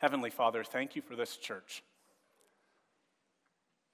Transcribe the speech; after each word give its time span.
Heavenly 0.00 0.30
Father, 0.30 0.64
thank 0.64 0.96
you 0.96 1.02
for 1.02 1.14
this 1.14 1.36
church. 1.36 1.82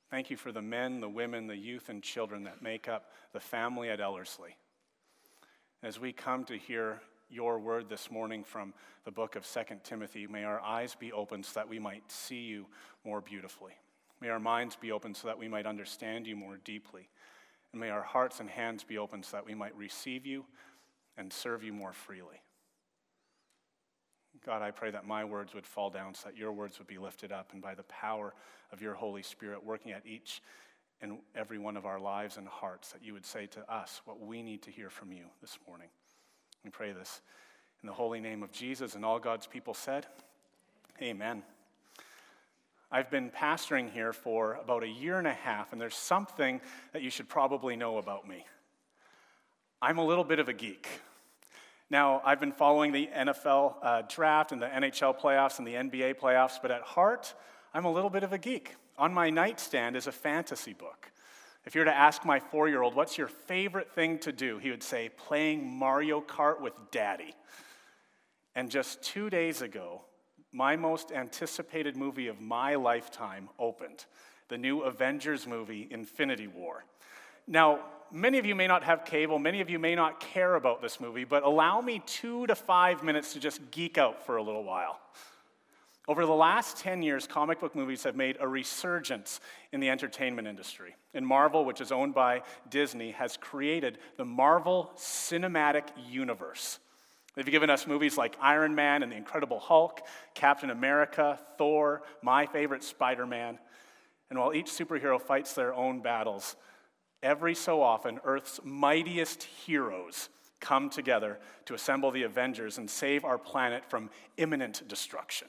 Thank 0.08 0.30
you 0.30 0.36
for 0.36 0.52
the 0.52 0.62
men, 0.62 1.00
the 1.00 1.08
women, 1.08 1.48
the 1.48 1.56
youth, 1.56 1.88
and 1.88 2.00
children 2.00 2.44
that 2.44 2.62
make 2.62 2.88
up 2.88 3.10
the 3.32 3.40
family 3.40 3.90
at 3.90 4.00
Ellerslie. 4.00 4.56
As 5.82 5.98
we 5.98 6.12
come 6.12 6.44
to 6.44 6.56
hear 6.56 7.00
your 7.28 7.58
word 7.58 7.88
this 7.88 8.08
morning 8.08 8.44
from 8.44 8.72
the 9.04 9.10
book 9.10 9.34
of 9.34 9.44
2 9.44 9.60
Timothy, 9.82 10.28
may 10.28 10.44
our 10.44 10.60
eyes 10.60 10.94
be 10.94 11.10
open 11.12 11.42
so 11.42 11.58
that 11.58 11.68
we 11.68 11.80
might 11.80 12.08
see 12.08 12.42
you 12.42 12.66
more 13.04 13.20
beautifully. 13.20 13.72
May 14.20 14.28
our 14.28 14.38
minds 14.38 14.76
be 14.76 14.92
open 14.92 15.12
so 15.12 15.26
that 15.26 15.38
we 15.38 15.48
might 15.48 15.66
understand 15.66 16.28
you 16.28 16.36
more 16.36 16.58
deeply. 16.64 17.08
And 17.72 17.80
may 17.80 17.90
our 17.90 18.04
hearts 18.04 18.38
and 18.38 18.48
hands 18.48 18.84
be 18.84 18.96
open 18.96 19.24
so 19.24 19.38
that 19.38 19.46
we 19.46 19.56
might 19.56 19.76
receive 19.76 20.24
you 20.24 20.44
and 21.18 21.32
serve 21.32 21.64
you 21.64 21.72
more 21.72 21.92
freely. 21.92 22.40
God, 24.46 24.62
I 24.62 24.70
pray 24.70 24.92
that 24.92 25.04
my 25.04 25.24
words 25.24 25.54
would 25.54 25.66
fall 25.66 25.90
down 25.90 26.14
so 26.14 26.28
that 26.28 26.36
your 26.36 26.52
words 26.52 26.78
would 26.78 26.86
be 26.86 26.98
lifted 26.98 27.32
up, 27.32 27.52
and 27.52 27.60
by 27.60 27.74
the 27.74 27.82
power 27.84 28.32
of 28.72 28.80
your 28.80 28.94
Holy 28.94 29.22
Spirit 29.22 29.64
working 29.64 29.90
at 29.90 30.06
each 30.06 30.40
and 31.02 31.18
every 31.34 31.58
one 31.58 31.76
of 31.76 31.84
our 31.84 31.98
lives 31.98 32.36
and 32.36 32.46
hearts, 32.46 32.92
that 32.92 33.02
you 33.04 33.12
would 33.12 33.26
say 33.26 33.46
to 33.46 33.72
us 33.72 34.00
what 34.04 34.20
we 34.20 34.42
need 34.42 34.62
to 34.62 34.70
hear 34.70 34.88
from 34.88 35.12
you 35.12 35.24
this 35.40 35.58
morning. 35.66 35.88
We 36.64 36.70
pray 36.70 36.92
this 36.92 37.20
in 37.82 37.88
the 37.88 37.92
holy 37.92 38.20
name 38.20 38.44
of 38.44 38.52
Jesus, 38.52 38.94
and 38.94 39.04
all 39.04 39.18
God's 39.18 39.48
people 39.48 39.74
said, 39.74 40.06
Amen. 41.02 41.42
I've 42.90 43.10
been 43.10 43.30
pastoring 43.30 43.90
here 43.90 44.12
for 44.12 44.54
about 44.62 44.84
a 44.84 44.88
year 44.88 45.18
and 45.18 45.26
a 45.26 45.32
half, 45.32 45.72
and 45.72 45.80
there's 45.80 45.96
something 45.96 46.60
that 46.92 47.02
you 47.02 47.10
should 47.10 47.28
probably 47.28 47.74
know 47.74 47.98
about 47.98 48.28
me. 48.28 48.46
I'm 49.82 49.98
a 49.98 50.06
little 50.06 50.24
bit 50.24 50.38
of 50.38 50.48
a 50.48 50.52
geek. 50.52 50.88
Now, 51.88 52.20
I've 52.24 52.40
been 52.40 52.52
following 52.52 52.90
the 52.90 53.08
NFL 53.14 53.74
uh, 53.80 54.02
draft 54.08 54.50
and 54.50 54.60
the 54.60 54.66
NHL 54.66 55.18
playoffs 55.20 55.58
and 55.58 55.66
the 55.66 55.74
NBA 55.74 56.16
playoffs, 56.16 56.58
but 56.60 56.72
at 56.72 56.82
heart, 56.82 57.34
I'm 57.72 57.84
a 57.84 57.92
little 57.92 58.10
bit 58.10 58.24
of 58.24 58.32
a 58.32 58.38
geek. 58.38 58.74
On 58.98 59.14
my 59.14 59.30
nightstand 59.30 59.94
is 59.94 60.08
a 60.08 60.12
fantasy 60.12 60.72
book. 60.72 61.12
If 61.64 61.74
you 61.74 61.80
were 61.80 61.86
to 61.86 61.96
ask 61.96 62.24
my 62.24 62.40
four 62.40 62.68
year 62.68 62.82
old, 62.82 62.94
what's 62.94 63.16
your 63.16 63.28
favorite 63.28 63.92
thing 63.92 64.18
to 64.20 64.32
do? 64.32 64.58
He 64.58 64.70
would 64.70 64.82
say, 64.82 65.10
playing 65.16 65.66
Mario 65.78 66.20
Kart 66.20 66.60
with 66.60 66.72
daddy. 66.90 67.34
And 68.56 68.70
just 68.70 69.02
two 69.02 69.30
days 69.30 69.62
ago, 69.62 70.02
my 70.52 70.74
most 70.74 71.12
anticipated 71.12 71.96
movie 71.96 72.28
of 72.28 72.40
my 72.40 72.74
lifetime 72.74 73.48
opened 73.58 74.06
the 74.48 74.58
new 74.58 74.80
Avengers 74.80 75.46
movie, 75.46 75.86
Infinity 75.90 76.46
War. 76.46 76.84
Now, 77.46 77.80
many 78.12 78.38
of 78.38 78.46
you 78.46 78.54
may 78.54 78.66
not 78.66 78.84
have 78.84 79.04
cable, 79.04 79.38
many 79.38 79.60
of 79.60 79.70
you 79.70 79.78
may 79.78 79.94
not 79.94 80.20
care 80.20 80.54
about 80.54 80.82
this 80.82 81.00
movie, 81.00 81.24
but 81.24 81.42
allow 81.42 81.80
me 81.80 82.02
two 82.06 82.46
to 82.46 82.54
five 82.54 83.02
minutes 83.02 83.32
to 83.32 83.40
just 83.40 83.70
geek 83.70 83.98
out 83.98 84.24
for 84.24 84.36
a 84.36 84.42
little 84.42 84.64
while. 84.64 85.00
Over 86.08 86.24
the 86.24 86.32
last 86.32 86.76
10 86.78 87.02
years, 87.02 87.26
comic 87.26 87.58
book 87.58 87.74
movies 87.74 88.04
have 88.04 88.14
made 88.14 88.36
a 88.38 88.46
resurgence 88.46 89.40
in 89.72 89.80
the 89.80 89.90
entertainment 89.90 90.46
industry. 90.46 90.94
And 91.14 91.26
Marvel, 91.26 91.64
which 91.64 91.80
is 91.80 91.90
owned 91.90 92.14
by 92.14 92.42
Disney, 92.70 93.10
has 93.10 93.36
created 93.36 93.98
the 94.16 94.24
Marvel 94.24 94.92
Cinematic 94.96 95.84
Universe. 96.08 96.78
They've 97.34 97.44
given 97.44 97.70
us 97.70 97.88
movies 97.88 98.16
like 98.16 98.36
Iron 98.40 98.74
Man 98.74 99.02
and 99.02 99.10
the 99.10 99.16
Incredible 99.16 99.58
Hulk, 99.58 100.00
Captain 100.34 100.70
America, 100.70 101.40
Thor, 101.58 102.02
my 102.22 102.46
favorite 102.46 102.84
Spider 102.84 103.26
Man. 103.26 103.58
And 104.30 104.38
while 104.38 104.54
each 104.54 104.66
superhero 104.66 105.20
fights 105.20 105.54
their 105.54 105.74
own 105.74 106.00
battles, 106.00 106.56
every 107.22 107.54
so 107.54 107.82
often, 107.82 108.20
Earth's 108.24 108.60
mightiest 108.64 109.42
heroes 109.42 110.28
come 110.60 110.88
together 110.88 111.38
to 111.66 111.74
assemble 111.74 112.10
the 112.10 112.22
Avengers 112.22 112.78
and 112.78 112.88
save 112.88 113.24
our 113.24 113.38
planet 113.38 113.84
from 113.84 114.10
imminent 114.36 114.86
destruction. 114.88 115.48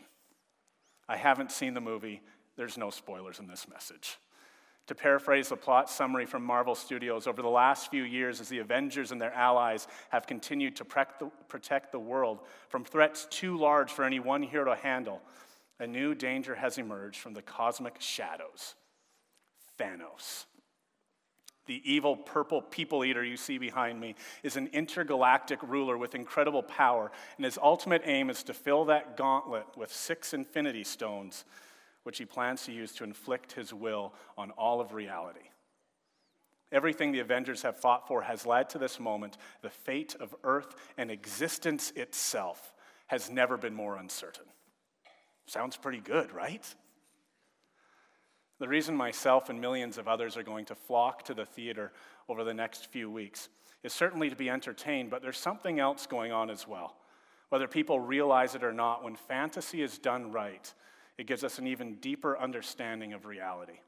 I 1.08 1.18
haven't 1.18 1.52
seen 1.52 1.74
the 1.74 1.82
movie, 1.82 2.22
there's 2.58 2.78
no 2.78 2.90
spoilers 2.90 3.40
in 3.40 3.48
this 3.48 3.68
message. 3.70 4.18
To 4.88 4.96
paraphrase 4.96 5.50
the 5.50 5.58
plot 5.58 5.90
summary 5.90 6.26
from 6.26 6.44
Marvel 6.44 6.74
Studios, 6.74 7.28
over 7.28 7.42
the 7.42 7.50
last 7.50 7.92
few 7.92 8.04
years, 8.04 8.40
as 8.40 8.48
the 8.48 8.60
Avengers 8.60 9.12
and 9.12 9.20
their 9.20 9.34
allies 9.34 9.88
have 10.10 10.28
continued 10.28 10.78
to 10.78 10.86
protect 10.86 11.92
the 11.92 12.00
world 12.00 12.40
from 12.70 12.86
threats 12.86 13.28
too 13.30 13.58
large 13.58 13.92
for 13.92 14.06
any 14.06 14.20
one 14.20 14.42
hero 14.42 14.66
to 14.66 14.76
handle, 14.76 15.22
a 15.80 15.88
new 15.88 16.16
danger 16.16 16.56
has 16.56 16.78
emerged 16.78 17.20
from 17.20 17.34
the 17.34 17.42
cosmic 17.42 17.96
shadows 18.00 18.76
Thanos. 19.80 20.46
The 21.68 21.82
evil 21.84 22.16
purple 22.16 22.62
people 22.62 23.06
eater 23.06 23.24
you 23.24 23.38
see 23.38 23.58
behind 23.58 24.00
me 24.00 24.16
is 24.42 24.58
an 24.58 24.68
intergalactic 24.74 25.62
ruler 25.62 25.98
with 25.98 26.16
incredible 26.16 26.64
power, 26.64 27.12
and 27.36 27.46
his 27.46 27.60
ultimate 27.62 28.02
aim 28.06 28.30
is 28.30 28.42
to 28.44 28.54
fill 28.54 28.86
that 28.86 29.18
gauntlet 29.18 29.66
with 29.76 29.92
six 29.94 30.34
infinity 30.34 30.84
stones, 30.84 31.46
which 32.04 32.18
he 32.18 32.26
plans 32.26 32.64
to 32.64 32.72
use 32.72 32.94
to 32.94 33.04
inflict 33.04 33.52
his 33.52 33.74
will 33.74 34.14
on 34.38 34.52
all 34.52 34.82
of 34.82 34.94
reality. 34.94 35.50
Everything 36.72 37.12
the 37.12 37.20
Avengers 37.20 37.62
have 37.62 37.78
fought 37.78 38.08
for 38.08 38.24
has 38.24 38.46
led 38.46 38.70
to 38.70 38.78
this 38.78 39.00
moment. 39.00 39.38
The 39.62 39.70
fate 39.70 40.16
of 40.20 40.36
Earth 40.44 40.76
and 40.98 41.12
existence 41.12 41.92
itself 41.96 42.74
has 43.08 43.30
never 43.30 43.58
been 43.58 43.74
more 43.74 43.98
uncertain. 43.98 44.44
Sounds 45.46 45.78
pretty 45.78 46.02
good, 46.02 46.32
right? 46.34 46.76
The 48.60 48.68
reason 48.68 48.96
myself 48.96 49.50
and 49.50 49.62
millions 49.62 49.98
of 49.98 50.08
others 50.08 50.36
are 50.36 50.44
going 50.44 50.66
to 50.66 50.76
flock 50.76 51.24
to 51.26 51.34
the 51.34 51.46
theater 51.46 51.92
over 52.28 52.44
the 52.44 52.54
next 52.54 52.88
few 52.88 53.10
weeks 53.10 53.50
is 53.84 53.94
certainly 53.94 54.30
to 54.30 54.36
be 54.36 54.50
entertained, 54.50 55.10
but 55.10 55.22
there's 55.22 55.38
something 55.38 55.80
else 55.80 56.08
going 56.08 56.32
on 56.32 56.50
as 56.50 56.68
well. 56.68 56.96
Whether 57.50 57.68
people 57.68 58.00
realize 58.00 58.56
it 58.56 58.64
or 58.64 58.74
not, 58.74 59.04
when 59.04 59.16
fantasy 59.16 59.82
is 59.82 59.98
done 59.98 60.32
right, 60.32 60.74
it 61.18 61.28
gives 61.28 61.44
us 61.44 61.60
an 61.60 61.68
even 61.68 61.96
deeper 61.96 62.38
understanding 62.38 63.14
of 63.14 63.26
reality. 63.26 63.80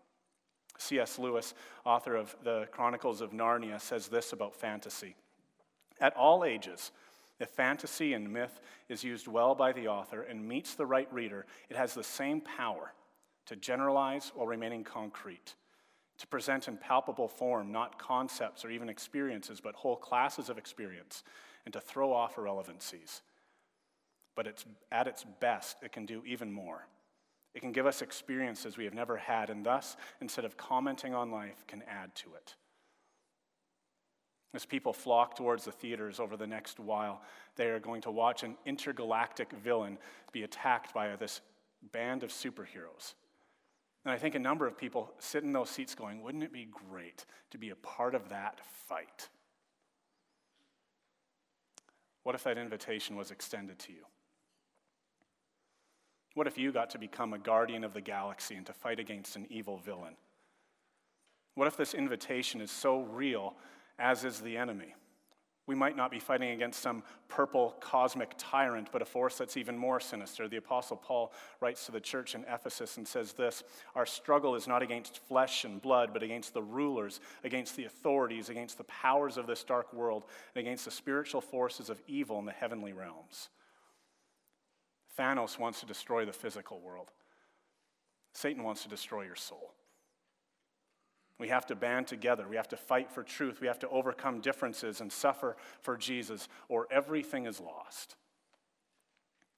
C.S. 0.77 1.19
Lewis, 1.19 1.53
author 1.83 2.15
of 2.15 2.35
the 2.43 2.67
Chronicles 2.71 3.21
of 3.21 3.31
Narnia, 3.31 3.81
says 3.81 4.07
this 4.07 4.31
about 4.31 4.55
fantasy 4.55 5.15
At 5.99 6.15
all 6.15 6.45
ages, 6.45 6.91
if 7.39 7.49
fantasy 7.49 8.13
and 8.13 8.31
myth 8.31 8.61
is 8.87 9.03
used 9.03 9.27
well 9.27 9.55
by 9.55 9.71
the 9.71 9.87
author 9.87 10.21
and 10.21 10.47
meets 10.47 10.75
the 10.75 10.85
right 10.85 11.11
reader, 11.11 11.45
it 11.69 11.75
has 11.75 11.93
the 11.93 12.03
same 12.03 12.39
power 12.41 12.93
to 13.49 13.55
generalize 13.55 14.31
while 14.35 14.45
remaining 14.45 14.83
concrete, 14.83 15.55
to 16.19 16.27
present 16.27 16.67
in 16.67 16.77
palpable 16.77 17.27
form 17.27 17.71
not 17.71 17.97
concepts 17.97 18.63
or 18.63 18.69
even 18.69 18.89
experiences, 18.89 19.59
but 19.59 19.73
whole 19.73 19.95
classes 19.95 20.49
of 20.49 20.59
experience, 20.59 21.23
and 21.65 21.73
to 21.73 21.81
throw 21.81 22.13
off 22.13 22.37
irrelevancies. 22.37 23.23
But 24.35 24.45
it's, 24.45 24.65
at 24.91 25.07
its 25.07 25.25
best, 25.39 25.77
it 25.81 25.91
can 25.91 26.05
do 26.05 26.21
even 26.27 26.51
more. 26.51 26.85
It 27.55 27.61
can 27.61 27.71
give 27.71 27.87
us 27.87 28.03
experiences 28.03 28.77
we 28.77 28.85
have 28.85 28.93
never 28.93 29.17
had, 29.17 29.49
and 29.49 29.65
thus, 29.65 29.97
instead 30.21 30.45
of 30.45 30.55
commenting 30.55 31.15
on 31.15 31.31
life, 31.31 31.65
can 31.65 31.81
add 31.89 32.13
to 32.17 32.35
it. 32.35 32.53
As 34.53 34.63
people 34.63 34.93
flock 34.93 35.35
towards 35.35 35.65
the 35.65 35.71
theaters 35.71 36.19
over 36.19 36.37
the 36.37 36.45
next 36.45 36.79
while, 36.79 37.23
they 37.55 37.65
are 37.65 37.79
going 37.79 38.01
to 38.01 38.11
watch 38.11 38.43
an 38.43 38.57
intergalactic 38.67 39.51
villain 39.53 39.97
be 40.31 40.43
attacked 40.43 40.93
by 40.93 41.15
this 41.15 41.41
band 41.91 42.21
of 42.21 42.29
superheroes. 42.29 43.15
And 44.05 44.13
I 44.13 44.17
think 44.17 44.35
a 44.35 44.39
number 44.39 44.65
of 44.65 44.77
people 44.77 45.11
sit 45.19 45.43
in 45.43 45.51
those 45.51 45.69
seats 45.69 45.93
going, 45.93 46.21
wouldn't 46.21 46.43
it 46.43 46.53
be 46.53 46.67
great 46.89 47.25
to 47.51 47.57
be 47.57 47.69
a 47.69 47.75
part 47.75 48.15
of 48.15 48.29
that 48.29 48.59
fight? 48.87 49.29
What 52.23 52.35
if 52.35 52.43
that 52.43 52.57
invitation 52.57 53.15
was 53.15 53.31
extended 53.31 53.79
to 53.79 53.91
you? 53.91 54.05
What 56.35 56.47
if 56.47 56.57
you 56.57 56.71
got 56.71 56.89
to 56.91 56.97
become 56.97 57.33
a 57.33 57.39
guardian 57.39 57.83
of 57.83 57.93
the 57.93 58.01
galaxy 58.01 58.55
and 58.55 58.65
to 58.67 58.73
fight 58.73 58.99
against 58.99 59.35
an 59.35 59.47
evil 59.49 59.77
villain? 59.77 60.15
What 61.55 61.67
if 61.67 61.75
this 61.75 61.93
invitation 61.93 62.61
is 62.61 62.71
so 62.71 63.01
real 63.01 63.55
as 63.97 64.23
is 64.23 64.39
the 64.39 64.55
enemy? 64.55 64.95
We 65.69 65.75
might 65.75 65.95
not 65.95 66.09
be 66.09 66.17
fighting 66.17 66.49
against 66.49 66.81
some 66.81 67.03
purple 67.27 67.75
cosmic 67.79 68.33
tyrant, 68.39 68.89
but 68.91 69.03
a 69.03 69.05
force 69.05 69.37
that's 69.37 69.55
even 69.55 69.77
more 69.77 69.99
sinister. 69.99 70.47
The 70.47 70.57
Apostle 70.57 70.97
Paul 70.97 71.31
writes 71.61 71.85
to 71.85 71.91
the 71.91 71.99
church 71.99 72.33
in 72.33 72.43
Ephesus 72.51 72.97
and 72.97 73.07
says 73.07 73.33
this 73.33 73.61
Our 73.93 74.07
struggle 74.07 74.55
is 74.55 74.67
not 74.67 74.81
against 74.81 75.19
flesh 75.27 75.65
and 75.65 75.79
blood, 75.79 76.09
but 76.11 76.23
against 76.23 76.55
the 76.55 76.63
rulers, 76.63 77.19
against 77.43 77.75
the 77.75 77.85
authorities, 77.85 78.49
against 78.49 78.79
the 78.79 78.83
powers 78.85 79.37
of 79.37 79.45
this 79.45 79.63
dark 79.63 79.93
world, 79.93 80.25
and 80.55 80.65
against 80.65 80.85
the 80.85 80.91
spiritual 80.91 81.39
forces 81.39 81.91
of 81.91 82.01
evil 82.07 82.39
in 82.39 82.45
the 82.45 82.51
heavenly 82.51 82.91
realms. 82.91 83.49
Thanos 85.19 85.59
wants 85.59 85.81
to 85.81 85.85
destroy 85.85 86.25
the 86.25 86.33
physical 86.33 86.79
world, 86.79 87.11
Satan 88.33 88.63
wants 88.63 88.81
to 88.81 88.89
destroy 88.89 89.21
your 89.21 89.35
soul. 89.35 89.75
We 91.39 91.47
have 91.47 91.65
to 91.67 91.75
band 91.75 92.07
together. 92.07 92.45
We 92.49 92.57
have 92.57 92.67
to 92.67 92.77
fight 92.77 93.11
for 93.11 93.23
truth. 93.23 93.61
We 93.61 93.67
have 93.67 93.79
to 93.79 93.89
overcome 93.89 94.41
differences 94.41 94.99
and 95.01 95.11
suffer 95.11 95.55
for 95.81 95.95
Jesus, 95.95 96.49
or 96.67 96.87
everything 96.91 97.45
is 97.45 97.59
lost. 97.59 98.15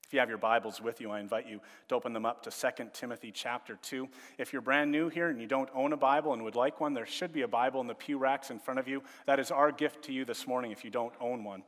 If 0.06 0.14
you 0.14 0.20
have 0.20 0.28
your 0.28 0.36
Bibles 0.36 0.78
with 0.78 1.00
you, 1.00 1.10
I 1.10 1.20
invite 1.20 1.48
you 1.48 1.58
to 1.88 1.94
open 1.94 2.12
them 2.12 2.26
up 2.26 2.42
to 2.42 2.50
2 2.50 2.84
Timothy 2.92 3.32
chapter 3.32 3.78
2. 3.80 4.06
If 4.36 4.52
you're 4.52 4.60
brand 4.60 4.92
new 4.92 5.08
here 5.08 5.30
and 5.30 5.40
you 5.40 5.46
don't 5.46 5.70
own 5.74 5.94
a 5.94 5.96
Bible 5.96 6.34
and 6.34 6.44
would 6.44 6.54
like 6.54 6.80
one, 6.80 6.92
there 6.92 7.06
should 7.06 7.32
be 7.32 7.42
a 7.42 7.48
Bible 7.48 7.80
in 7.80 7.86
the 7.86 7.94
pew 7.94 8.18
racks 8.18 8.50
in 8.50 8.58
front 8.58 8.78
of 8.78 8.86
you. 8.86 9.02
That 9.24 9.40
is 9.40 9.50
our 9.50 9.72
gift 9.72 10.04
to 10.04 10.12
you 10.12 10.26
this 10.26 10.46
morning 10.46 10.70
if 10.70 10.84
you 10.84 10.90
don't 10.90 11.14
own 11.18 11.44
one. 11.44 11.62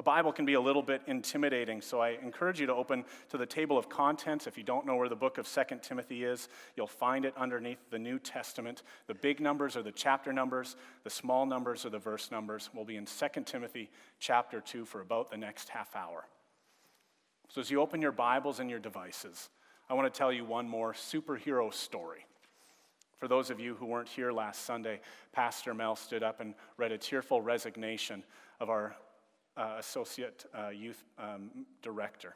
A 0.00 0.02
Bible 0.02 0.32
can 0.32 0.46
be 0.46 0.54
a 0.54 0.60
little 0.62 0.80
bit 0.80 1.02
intimidating, 1.08 1.82
so 1.82 2.00
I 2.00 2.16
encourage 2.22 2.58
you 2.58 2.64
to 2.64 2.72
open 2.74 3.04
to 3.28 3.36
the 3.36 3.44
table 3.44 3.76
of 3.76 3.90
contents. 3.90 4.46
If 4.46 4.56
you 4.56 4.64
don't 4.64 4.86
know 4.86 4.96
where 4.96 5.10
the 5.10 5.14
book 5.14 5.36
of 5.36 5.46
2 5.46 5.76
Timothy 5.82 6.24
is, 6.24 6.48
you'll 6.74 6.86
find 6.86 7.26
it 7.26 7.34
underneath 7.36 7.90
the 7.90 7.98
New 7.98 8.18
Testament. 8.18 8.82
The 9.08 9.14
big 9.14 9.40
numbers 9.40 9.76
are 9.76 9.82
the 9.82 9.92
chapter 9.92 10.32
numbers, 10.32 10.76
the 11.04 11.10
small 11.10 11.44
numbers 11.44 11.84
are 11.84 11.90
the 11.90 11.98
verse 11.98 12.30
numbers. 12.30 12.70
We'll 12.72 12.86
be 12.86 12.96
in 12.96 13.04
2 13.04 13.42
Timothy 13.44 13.90
chapter 14.18 14.62
2 14.62 14.86
for 14.86 15.02
about 15.02 15.30
the 15.30 15.36
next 15.36 15.68
half 15.68 15.94
hour. 15.94 16.24
So, 17.50 17.60
as 17.60 17.70
you 17.70 17.82
open 17.82 18.00
your 18.00 18.10
Bibles 18.10 18.58
and 18.58 18.70
your 18.70 18.78
devices, 18.78 19.50
I 19.90 19.92
want 19.92 20.10
to 20.10 20.18
tell 20.18 20.32
you 20.32 20.46
one 20.46 20.66
more 20.66 20.94
superhero 20.94 21.74
story. 21.74 22.24
For 23.18 23.28
those 23.28 23.50
of 23.50 23.60
you 23.60 23.74
who 23.74 23.84
weren't 23.84 24.08
here 24.08 24.32
last 24.32 24.64
Sunday, 24.64 25.02
Pastor 25.34 25.74
Mel 25.74 25.94
stood 25.94 26.22
up 26.22 26.40
and 26.40 26.54
read 26.78 26.90
a 26.90 26.96
tearful 26.96 27.42
resignation 27.42 28.24
of 28.60 28.70
our 28.70 28.96
uh, 29.60 29.76
associate 29.78 30.46
uh, 30.54 30.70
youth 30.70 31.04
um, 31.18 31.50
director. 31.82 32.34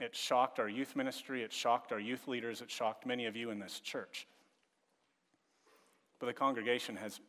It 0.00 0.14
shocked 0.14 0.58
our 0.58 0.68
youth 0.68 0.96
ministry, 0.96 1.42
it 1.42 1.52
shocked 1.52 1.92
our 1.92 2.00
youth 2.00 2.26
leaders, 2.26 2.60
it 2.60 2.70
shocked 2.70 3.06
many 3.06 3.26
of 3.26 3.36
you 3.36 3.50
in 3.50 3.58
this 3.58 3.80
church. 3.80 4.26
But 6.18 6.26
the 6.26 6.32
congregation 6.32 6.96
has 6.96 7.20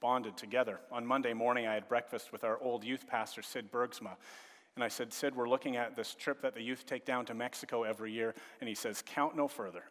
bonded 0.00 0.36
together. 0.36 0.80
On 0.90 1.06
Monday 1.06 1.32
morning, 1.32 1.66
I 1.66 1.74
had 1.74 1.88
breakfast 1.88 2.32
with 2.32 2.42
our 2.42 2.60
old 2.60 2.82
youth 2.82 3.06
pastor, 3.06 3.40
Sid 3.40 3.70
Bergsma, 3.70 4.16
and 4.74 4.82
I 4.82 4.88
said, 4.88 5.12
Sid, 5.12 5.36
we're 5.36 5.48
looking 5.48 5.76
at 5.76 5.94
this 5.94 6.14
trip 6.14 6.42
that 6.42 6.54
the 6.54 6.62
youth 6.62 6.86
take 6.86 7.04
down 7.04 7.26
to 7.26 7.34
Mexico 7.34 7.82
every 7.82 8.10
year. 8.10 8.34
And 8.60 8.68
he 8.68 8.74
says, 8.74 9.02
Count 9.04 9.36
no 9.36 9.46
further. 9.46 9.84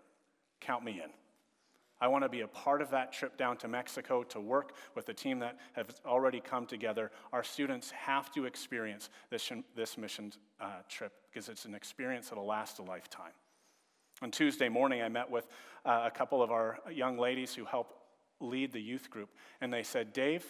Count 0.59 0.83
me 0.83 1.01
in. 1.03 1.11
I 2.01 2.07
want 2.07 2.23
to 2.23 2.29
be 2.29 2.41
a 2.41 2.47
part 2.47 2.81
of 2.81 2.89
that 2.89 3.13
trip 3.13 3.37
down 3.37 3.57
to 3.57 3.67
Mexico 3.67 4.23
to 4.23 4.39
work 4.39 4.73
with 4.95 5.05
the 5.05 5.13
team 5.13 5.37
that 5.39 5.59
has 5.73 5.85
already 6.03 6.41
come 6.41 6.65
together. 6.65 7.11
Our 7.31 7.43
students 7.43 7.91
have 7.91 8.31
to 8.31 8.45
experience 8.45 9.11
this, 9.29 9.51
this 9.75 9.99
mission 9.99 10.33
uh, 10.59 10.65
trip 10.89 11.13
because 11.31 11.47
it's 11.47 11.65
an 11.65 11.75
experience 11.75 12.29
that'll 12.29 12.45
last 12.45 12.79
a 12.79 12.81
lifetime. 12.81 13.33
On 14.23 14.31
Tuesday 14.31 14.67
morning, 14.67 15.03
I 15.03 15.09
met 15.09 15.29
with 15.29 15.47
uh, 15.85 16.03
a 16.05 16.11
couple 16.11 16.41
of 16.41 16.51
our 16.51 16.79
young 16.91 17.19
ladies 17.19 17.53
who 17.53 17.65
help 17.65 17.93
lead 18.39 18.71
the 18.71 18.81
youth 18.81 19.11
group, 19.11 19.29
and 19.61 19.71
they 19.71 19.83
said, 19.83 20.11
Dave, 20.11 20.43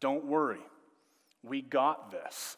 don't 0.00 0.24
worry. 0.24 0.60
We 1.44 1.62
got 1.62 2.10
this. 2.10 2.56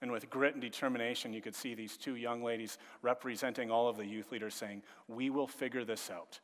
And 0.00 0.10
with 0.10 0.28
grit 0.30 0.54
and 0.54 0.62
determination, 0.62 1.32
you 1.32 1.40
could 1.40 1.54
see 1.54 1.74
these 1.74 1.96
two 1.96 2.16
young 2.16 2.42
ladies 2.42 2.76
representing 3.02 3.70
all 3.70 3.88
of 3.88 3.96
the 3.96 4.06
youth 4.06 4.32
leaders 4.32 4.54
saying, 4.54 4.82
We 5.06 5.30
will 5.30 5.46
figure 5.46 5.84
this 5.84 6.10
out 6.10 6.40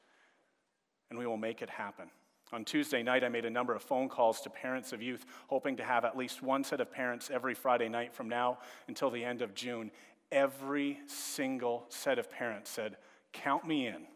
and 1.10 1.18
we 1.18 1.26
will 1.26 1.36
make 1.36 1.62
it 1.62 1.70
happen. 1.70 2.10
On 2.52 2.64
Tuesday 2.64 3.02
night, 3.02 3.24
I 3.24 3.28
made 3.28 3.44
a 3.44 3.50
number 3.50 3.74
of 3.74 3.82
phone 3.82 4.08
calls 4.08 4.40
to 4.42 4.50
parents 4.50 4.92
of 4.92 5.02
youth, 5.02 5.26
hoping 5.48 5.76
to 5.76 5.84
have 5.84 6.04
at 6.04 6.16
least 6.16 6.42
one 6.42 6.64
set 6.64 6.80
of 6.80 6.90
parents 6.90 7.30
every 7.30 7.54
Friday 7.54 7.88
night 7.88 8.14
from 8.14 8.28
now 8.28 8.58
until 8.86 9.10
the 9.10 9.24
end 9.24 9.42
of 9.42 9.54
June. 9.54 9.90
Every 10.32 10.98
single 11.06 11.84
set 11.90 12.18
of 12.18 12.30
parents 12.30 12.70
said, 12.70 12.96
Count 13.32 13.66
me 13.66 13.86
in. 13.86 14.06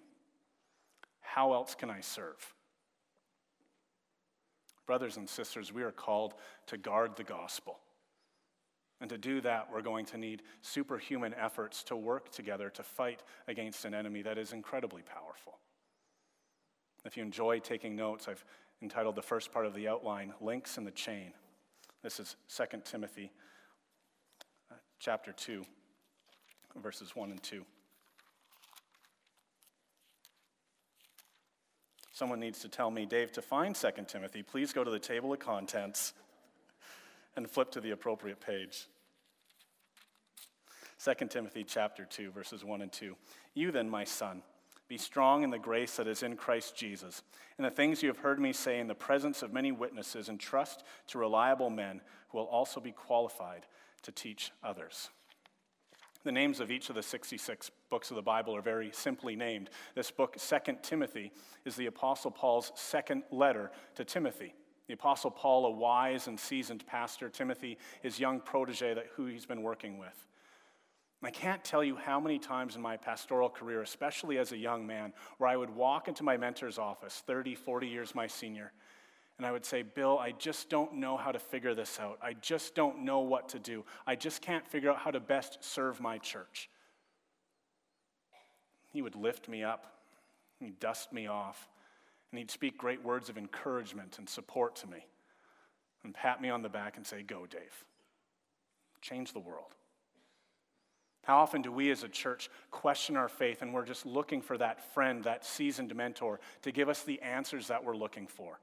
How 1.21 1.53
else 1.53 1.75
can 1.75 1.91
I 1.91 2.01
serve? 2.01 2.55
Brothers 4.87 5.17
and 5.17 5.29
sisters, 5.29 5.73
we 5.73 5.83
are 5.83 5.93
called 5.93 6.35
to 6.67 6.77
guard 6.77 7.17
the 7.17 7.25
gospel. 7.25 7.79
And 9.01 9.11
to 9.11 9.19
do 9.19 9.41
that, 9.41 9.69
we're 9.73 9.83
going 9.83 10.07
to 10.07 10.19
need 10.19 10.43
superhuman 10.63 11.35
efforts 11.35 11.83
to 11.85 11.97
work 11.97 12.31
together 12.31 12.71
to 12.71 12.83
fight 12.83 13.23
against 13.49 13.85
an 13.85 13.95
enemy 13.95 14.23
that 14.23 14.39
is 14.39 14.53
incredibly 14.53 15.03
powerful. 15.03 15.59
If 17.05 17.17
you 17.17 17.23
enjoy 17.23 17.59
taking 17.59 17.97
notes, 17.97 18.29
I've 18.29 18.45
entitled 18.81 19.17
the 19.17 19.23
first 19.23 19.53
part 19.53 19.67
of 19.67 19.75
the 19.75 19.89
outline 19.89 20.33
Links 20.41 20.79
in 20.79 20.85
the 20.85 20.91
Chain. 20.91 21.33
This 22.03 22.21
is 22.21 22.37
2 22.55 22.65
Timothy 22.85 23.33
uh, 24.71 24.75
chapter 24.99 25.33
2, 25.33 25.65
verses 26.83 27.15
1 27.15 27.31
and 27.31 27.43
2. 27.43 27.65
Someone 32.13 32.41
needs 32.41 32.61
to 32.61 32.69
tell 32.69 32.91
me, 32.91 33.07
Dave, 33.07 33.33
to 33.33 33.43
find 33.43 33.75
2 33.75 33.89
Timothy, 34.07 34.43
please 34.43 34.73
go 34.73 34.85
to 34.85 34.91
the 34.91 34.99
table 34.99 35.33
of 35.33 35.39
contents 35.39 36.13
and 37.37 37.51
flip 37.51 37.71
to 37.73 37.81
the 37.81 37.91
appropriate 37.91 38.41
page. 38.41 38.87
2 41.03 41.27
Timothy 41.29 41.65
chapter 41.65 42.05
2 42.05 42.31
verses 42.31 42.65
1 42.65 42.83
and 42.83 42.93
2. 42.93 43.17
You 43.55 43.73
then, 43.73 43.91
my 43.91 44.05
son, 44.05 44.43
be 44.93 44.99
strong 44.99 45.43
in 45.43 45.49
the 45.49 45.59
grace 45.59 45.97
that 45.97 46.07
is 46.07 46.23
in 46.23 46.37
Christ 46.37 46.77
Jesus. 46.77 47.23
And 47.57 47.65
the 47.65 47.71
things 47.71 48.03
you 48.03 48.09
have 48.09 48.19
heard 48.19 48.39
me 48.39 48.53
say 48.53 48.79
in 48.79 48.89
the 48.89 48.95
presence 48.95 49.43
of 49.43 49.51
many 49.51 49.73
witnesses, 49.73 50.29
and 50.29 50.39
trust 50.39 50.85
to 51.07 51.19
reliable 51.19 51.71
men 51.71 52.03
who 52.29 52.37
will 52.37 52.45
also 52.45 52.79
be 52.79 52.93
qualified 52.93 53.65
to 54.03 54.13
teach 54.13 54.53
others. 54.63 55.09
The 56.25 56.33
names 56.33 56.61
of 56.61 56.71
each 56.71 56.91
of 56.91 56.95
the 56.95 57.03
66 57.03 57.71
books 57.89 58.11
of 58.11 58.17
the 58.17 58.23
Bible 58.23 58.55
are 58.55 58.61
very 58.61 58.91
simply 58.93 59.35
named. 59.35 59.71
This 59.95 60.11
book, 60.11 60.37
2 60.37 60.57
Timothy, 60.83 61.33
is 61.65 61.75
the 61.75 61.87
Apostle 61.87 62.31
Paul's 62.31 62.71
second 62.75 63.23
letter 63.31 63.71
to 63.95 64.05
Timothy. 64.05 64.53
The 64.89 64.95
Apostle 64.95 65.31
Paul, 65.31 65.65
a 65.65 65.71
wise 65.71 66.27
and 66.27 66.39
seasoned 66.39 66.87
pastor, 66.87 67.31
Timothy, 67.31 67.79
his 68.03 68.21
young 68.21 68.41
protege 68.41 68.93
that, 68.93 69.07
who 69.17 69.25
he's 69.25 69.47
been 69.47 69.63
working 69.63 69.97
with. 69.97 70.27
I 71.25 71.31
can't 71.31 71.63
tell 71.63 71.85
you 71.85 71.95
how 71.95 72.19
many 72.19 72.39
times 72.39 72.75
in 72.75 72.83
my 72.83 72.97
pastoral 72.97 73.49
career, 73.49 73.81
especially 73.83 74.39
as 74.39 74.51
a 74.51 74.57
young 74.57 74.87
man, 74.87 75.13
where 75.39 75.49
I 75.49 75.57
would 75.57 75.71
walk 75.71 76.09
into 76.09 76.25
my 76.25 76.37
mentor's 76.37 76.79
office, 76.79 77.23
30, 77.27 77.55
40 77.55 77.87
years 77.87 78.15
my 78.15 78.27
senior, 78.27 78.73
and 79.39 79.47
I 79.47 79.53
would 79.53 79.65
say, 79.65 79.83
Bill, 79.83 80.19
I 80.19 80.33
just 80.33 80.69
don't 80.69 80.95
know 80.95 81.17
how 81.17 81.33
to 81.33 81.39
figure 81.39 81.75
this 81.75 81.99
out. 82.01 82.19
I 82.23 82.35
just 82.35 82.75
don't 82.75 83.05
know 83.05 83.21
what 83.21 83.49
to 83.51 83.59
do. 83.59 83.85
I 84.07 84.17
just 84.17 84.43
can't 84.43 84.67
figure 84.67 84.91
out 84.91 84.99
how 84.99 85.11
to 85.11 85.21
best 85.21 85.59
serve 85.65 86.01
my 86.01 86.19
church. 86.19 86.69
He 88.93 89.01
would 89.01 89.17
lift 89.17 89.49
me 89.49 89.63
up, 89.63 89.87
he'd 90.59 90.79
dust 90.81 91.13
me 91.13 91.29
off, 91.29 91.69
and 92.31 92.39
he'd 92.39 92.51
speak 92.51 92.77
great 92.77 93.03
words 93.03 93.29
of 93.29 93.39
encouragement 93.39 94.19
and 94.19 94.29
support 94.29 94.77
to 94.77 94.87
me, 94.89 95.07
and 96.05 96.15
pat 96.15 96.43
me 96.43 96.51
on 96.51 96.63
the 96.63 96.69
back 96.69 96.97
and 96.97 97.07
say, 97.07 97.23
Go, 97.23 97.47
Dave. 97.47 97.85
Change 99.01 99.33
the 99.33 99.41
world. 99.41 99.75
How 101.25 101.39
often 101.39 101.63
do 101.63 101.71
we 101.71 101.91
as 101.91 102.03
a 102.03 102.09
church 102.09 102.51
question 102.71 103.17
our 103.17 103.29
faith 103.29 103.63
and 103.63 103.73
we're 103.73 103.85
just 103.85 104.05
looking 104.05 104.43
for 104.43 104.59
that 104.59 104.93
friend, 104.93 105.23
that 105.25 105.45
seasoned 105.45 105.95
mentor 105.95 106.41
to 106.63 106.73
give 106.73 106.89
us 106.89 107.03
the 107.03 107.21
answers 107.23 107.69
that 107.69 107.85
we're 107.85 107.97
looking 107.97 108.27
for? 108.27 108.59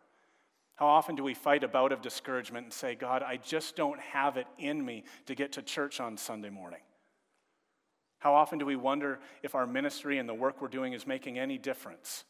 How 0.75 0.87
often 0.87 1.15
do 1.15 1.23
we 1.23 1.33
fight 1.33 1.63
a 1.63 1.67
bout 1.67 1.91
of 1.91 2.01
discouragement 2.01 2.65
and 2.65 2.73
say, 2.73 2.95
God, 2.95 3.23
I 3.23 3.37
just 3.37 3.75
don't 3.75 3.99
have 3.99 4.37
it 4.37 4.47
in 4.57 4.83
me 4.83 5.03
to 5.25 5.35
get 5.35 5.53
to 5.53 5.61
church 5.61 5.99
on 5.99 6.17
Sunday 6.17 6.49
morning? 6.49 6.79
How 8.19 8.33
often 8.33 8.59
do 8.59 8.65
we 8.65 8.75
wonder 8.75 9.19
if 9.41 9.55
our 9.55 9.65
ministry 9.65 10.17
and 10.17 10.27
the 10.27 10.33
work 10.33 10.61
we're 10.61 10.67
doing 10.67 10.93
is 10.93 11.07
making 11.07 11.39
any 11.39 11.57
difference? 11.57 12.25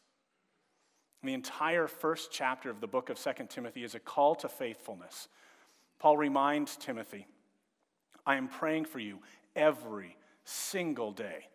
The 1.22 1.34
entire 1.34 1.88
first 1.88 2.30
chapter 2.32 2.70
of 2.70 2.80
the 2.80 2.86
book 2.86 3.10
of 3.10 3.20
2 3.20 3.30
Timothy 3.48 3.84
is 3.84 3.94
a 3.94 4.00
call 4.00 4.36
to 4.36 4.48
faithfulness. 4.48 5.28
Paul 5.98 6.16
reminds 6.16 6.76
Timothy, 6.76 7.26
I 8.24 8.36
am 8.36 8.48
praying 8.48 8.86
for 8.86 9.00
you 9.00 9.18
every 9.54 10.16
single 10.50 11.12
day. 11.12 11.46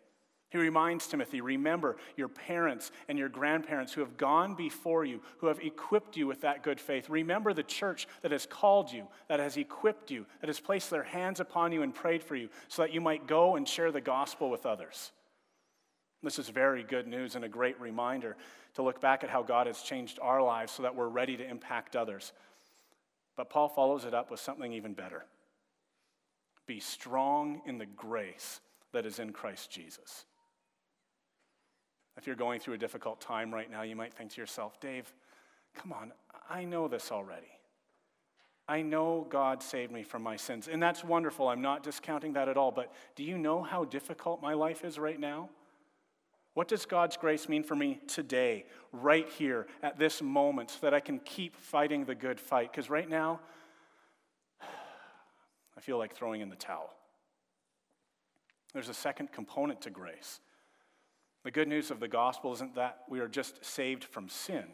He 0.50 0.58
reminds 0.58 1.08
Timothy, 1.08 1.40
remember 1.40 1.96
your 2.16 2.28
parents 2.28 2.92
and 3.08 3.18
your 3.18 3.28
grandparents 3.28 3.92
who 3.92 4.00
have 4.00 4.16
gone 4.16 4.54
before 4.54 5.04
you, 5.04 5.20
who 5.38 5.48
have 5.48 5.58
equipped 5.58 6.16
you 6.16 6.26
with 6.26 6.42
that 6.42 6.62
good 6.62 6.80
faith. 6.80 7.10
Remember 7.10 7.52
the 7.52 7.64
church 7.64 8.06
that 8.22 8.30
has 8.30 8.46
called 8.46 8.92
you, 8.92 9.08
that 9.28 9.40
has 9.40 9.56
equipped 9.56 10.10
you, 10.10 10.24
that 10.40 10.46
has 10.48 10.60
placed 10.60 10.88
their 10.88 11.02
hands 11.02 11.40
upon 11.40 11.72
you 11.72 11.82
and 11.82 11.94
prayed 11.94 12.22
for 12.22 12.36
you 12.36 12.48
so 12.68 12.82
that 12.82 12.94
you 12.94 13.00
might 13.00 13.26
go 13.26 13.56
and 13.56 13.68
share 13.68 13.90
the 13.90 14.00
gospel 14.00 14.48
with 14.48 14.66
others. 14.66 15.10
This 16.22 16.38
is 16.38 16.48
very 16.48 16.84
good 16.84 17.08
news 17.08 17.34
and 17.34 17.44
a 17.44 17.48
great 17.48 17.80
reminder 17.80 18.36
to 18.74 18.82
look 18.82 19.00
back 19.00 19.24
at 19.24 19.30
how 19.30 19.42
God 19.42 19.66
has 19.66 19.82
changed 19.82 20.18
our 20.22 20.42
lives 20.42 20.72
so 20.72 20.84
that 20.84 20.94
we're 20.94 21.08
ready 21.08 21.36
to 21.36 21.48
impact 21.48 21.96
others. 21.96 22.32
But 23.36 23.50
Paul 23.50 23.68
follows 23.68 24.04
it 24.04 24.14
up 24.14 24.30
with 24.30 24.40
something 24.40 24.72
even 24.72 24.94
better 24.94 25.24
be 26.66 26.80
strong 26.80 27.62
in 27.64 27.78
the 27.78 27.86
grace 27.86 28.60
that 28.96 29.04
is 29.04 29.18
in 29.18 29.30
Christ 29.30 29.70
Jesus. 29.70 30.24
If 32.16 32.26
you're 32.26 32.34
going 32.34 32.60
through 32.60 32.74
a 32.74 32.78
difficult 32.78 33.20
time 33.20 33.52
right 33.52 33.70
now, 33.70 33.82
you 33.82 33.94
might 33.94 34.14
think 34.14 34.32
to 34.32 34.40
yourself, 34.40 34.80
Dave, 34.80 35.12
come 35.74 35.92
on, 35.92 36.12
I 36.48 36.64
know 36.64 36.88
this 36.88 37.12
already. 37.12 37.50
I 38.66 38.80
know 38.80 39.26
God 39.28 39.62
saved 39.62 39.92
me 39.92 40.02
from 40.02 40.22
my 40.22 40.36
sins. 40.36 40.66
And 40.66 40.82
that's 40.82 41.04
wonderful. 41.04 41.46
I'm 41.46 41.60
not 41.60 41.82
discounting 41.82 42.32
that 42.32 42.48
at 42.48 42.56
all. 42.56 42.72
But 42.72 42.90
do 43.16 43.22
you 43.22 43.36
know 43.36 43.62
how 43.62 43.84
difficult 43.84 44.40
my 44.40 44.54
life 44.54 44.82
is 44.82 44.98
right 44.98 45.20
now? 45.20 45.50
What 46.54 46.66
does 46.66 46.86
God's 46.86 47.18
grace 47.18 47.50
mean 47.50 47.64
for 47.64 47.76
me 47.76 48.00
today, 48.08 48.64
right 48.92 49.28
here, 49.28 49.66
at 49.82 49.98
this 49.98 50.22
moment, 50.22 50.70
so 50.70 50.78
that 50.80 50.94
I 50.94 51.00
can 51.00 51.18
keep 51.18 51.54
fighting 51.54 52.06
the 52.06 52.14
good 52.14 52.40
fight? 52.40 52.72
Because 52.72 52.88
right 52.88 53.10
now, 53.10 53.40
I 54.62 55.80
feel 55.82 55.98
like 55.98 56.16
throwing 56.16 56.40
in 56.40 56.48
the 56.48 56.56
towel. 56.56 56.96
There's 58.76 58.90
a 58.90 58.94
second 58.94 59.32
component 59.32 59.80
to 59.80 59.90
grace. 59.90 60.40
The 61.44 61.50
good 61.50 61.66
news 61.66 61.90
of 61.90 61.98
the 61.98 62.08
gospel 62.08 62.52
isn't 62.52 62.74
that 62.74 63.04
we 63.08 63.20
are 63.20 63.26
just 63.26 63.64
saved 63.64 64.04
from 64.04 64.28
sin, 64.28 64.64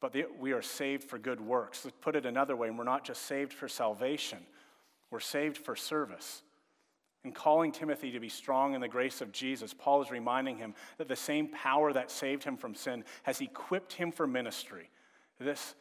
but 0.00 0.12
we 0.40 0.50
are 0.50 0.60
saved 0.60 1.04
for 1.04 1.20
good 1.20 1.40
works. 1.40 1.84
Let's 1.84 1.96
put 2.00 2.16
it 2.16 2.26
another 2.26 2.56
way, 2.56 2.68
we're 2.70 2.82
not 2.82 3.04
just 3.04 3.22
saved 3.26 3.52
for 3.52 3.68
salvation, 3.68 4.40
we're 5.12 5.20
saved 5.20 5.56
for 5.56 5.76
service. 5.76 6.42
In 7.22 7.30
calling 7.30 7.70
Timothy 7.70 8.10
to 8.10 8.18
be 8.18 8.28
strong 8.28 8.74
in 8.74 8.80
the 8.80 8.88
grace 8.88 9.20
of 9.20 9.30
Jesus, 9.30 9.72
Paul 9.72 10.02
is 10.02 10.10
reminding 10.10 10.56
him 10.56 10.74
that 10.96 11.06
the 11.06 11.14
same 11.14 11.46
power 11.52 11.92
that 11.92 12.10
saved 12.10 12.42
him 12.42 12.56
from 12.56 12.74
sin 12.74 13.04
has 13.22 13.40
equipped 13.40 13.92
him 13.92 14.10
for 14.10 14.26
ministry. 14.26 14.90
This 15.38 15.76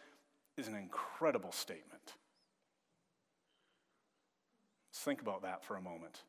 is 0.57 0.67
an 0.67 0.75
incredible 0.75 1.51
statement. 1.51 2.13
Let's 4.91 5.03
think 5.03 5.21
about 5.21 5.41
that 5.41 5.63
for 5.63 5.75
a 5.75 5.81
moment. 5.81 6.21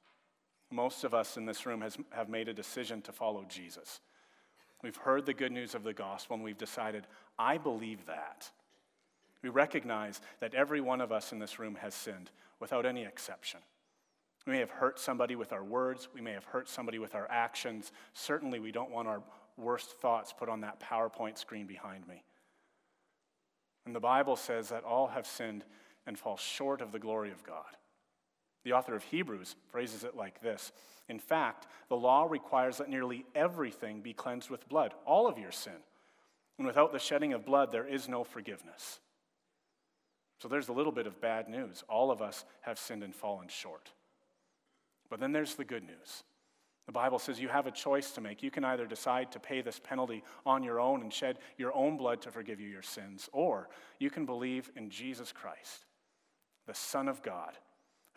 Most 0.71 1.05
of 1.05 1.15
us 1.15 1.37
in 1.37 1.47
this 1.47 1.65
room 1.65 1.81
has, 1.81 1.97
have 2.11 2.29
made 2.29 2.49
a 2.49 2.55
decision 2.55 3.01
to 3.03 3.13
follow 3.13 3.45
Jesus. 3.49 4.01
We've 4.83 4.97
heard 4.97 5.27
the 5.27 5.35
good 5.35 5.53
news 5.53 5.75
of 5.75 5.83
the 5.83 5.93
gospel 5.93 6.35
and 6.35 6.45
we've 6.45 6.59
decided, 6.59 7.07
I 7.39 7.59
believe 7.59 8.07
that. 8.07 8.51
We 9.43 9.49
recognize 9.49 10.21
that 10.41 10.55
every 10.55 10.81
one 10.81 11.01
of 11.01 11.13
us 11.13 11.33
in 11.33 11.39
this 11.39 11.59
room 11.59 11.77
has 11.77 11.95
sinned 11.95 12.31
without 12.61 12.87
any 12.87 13.05
exception. 13.05 13.61
We 14.47 14.53
may 14.55 14.61
have 14.61 14.71
hurt 14.71 14.99
somebody 14.99 15.37
with 15.37 15.53
our 15.53 15.65
words, 15.65 16.09
we 16.15 16.21
may 16.21 16.33
have 16.33 16.45
hurt 16.45 16.69
somebody 16.69 16.99
with 16.99 17.15
our 17.15 17.31
actions. 17.31 17.93
Certainly, 18.15 18.61
we 18.61 18.73
don't 18.73 18.91
want 18.91 19.07
our 19.07 19.23
worst 19.57 19.91
thoughts 20.01 20.33
put 20.33 20.49
on 20.49 20.63
that 20.63 20.81
PowerPoint 20.81 21.37
screen 21.39 21.67
behind 21.67 22.07
me. 22.09 22.23
And 23.85 23.95
the 23.95 24.01
Bible 24.01 24.37
says 24.37 24.69
that 24.71 24.85
all 24.85 25.09
have 25.09 25.27
sinned 25.27 25.65
and 26.07 26.19
fall 26.19 26.37
short 26.37 26.81
of 26.81 26.93
the 26.93 26.99
glory 26.99 27.31
of 27.31 27.43
God. 27.45 27.77
The 28.65 28.73
author 28.73 28.95
of 28.95 29.05
Hebrews 29.05 29.57
phrases 29.71 30.05
it 30.05 30.17
like 30.17 30.41
this 30.41 30.73
In 31.09 31.19
fact, 31.19 31.67
the 31.88 31.97
law 31.97 32.27
requires 32.29 32.79
that 32.79 32.88
nearly 32.91 33.25
everything 33.35 34.00
be 34.00 34.12
cleansed 34.12 34.50
with 34.50 34.69
blood, 34.69 34.95
all 35.07 35.27
of 35.29 35.38
your 35.38 35.53
sin. 35.53 35.81
And 36.59 36.67
without 36.67 36.93
the 36.93 36.99
shedding 36.99 37.33
of 37.33 37.47
blood, 37.47 37.71
there 37.71 37.87
is 37.87 38.09
no 38.09 38.25
forgiveness. 38.25 38.99
So 40.41 40.49
there's 40.49 40.69
a 40.69 40.73
little 40.73 40.93
bit 40.93 41.07
of 41.07 41.21
bad 41.21 41.49
news. 41.49 41.85
All 41.88 42.11
of 42.11 42.21
us 42.23 42.45
have 42.62 42.79
sinned 42.79 43.03
and 43.03 43.15
fallen 43.15 43.49
short. 43.49 43.91
But 45.09 45.21
then 45.21 45.33
there's 45.33 45.55
the 45.55 45.65
good 45.65 45.85
news. 45.85 46.25
The 46.87 46.93
Bible 46.93 47.19
says 47.19 47.41
you 47.41 47.49
have 47.49 47.67
a 47.67 47.71
choice 47.71 48.12
to 48.12 48.21
make. 48.21 48.43
You 48.43 48.50
can 48.50 48.65
either 48.65 48.87
decide 48.87 49.31
to 49.33 49.41
pay 49.41 49.61
this 49.61 49.79
penalty 49.79 50.25
on 50.47 50.62
your 50.62 50.81
own 50.81 51.03
and 51.03 51.12
shed 51.12 51.38
your 51.59 51.75
own 51.75 51.97
blood 51.97 52.23
to 52.23 52.31
forgive 52.31 52.61
you 52.61 52.69
your 52.69 52.83
sins, 52.83 53.29
or 53.33 53.69
you 53.99 54.11
can 54.11 54.25
believe 54.25 54.71
in 54.75 54.88
Jesus 54.88 55.31
Christ, 55.33 55.85
the 56.67 56.75
Son 56.75 57.09
of 57.09 57.23
God 57.23 57.59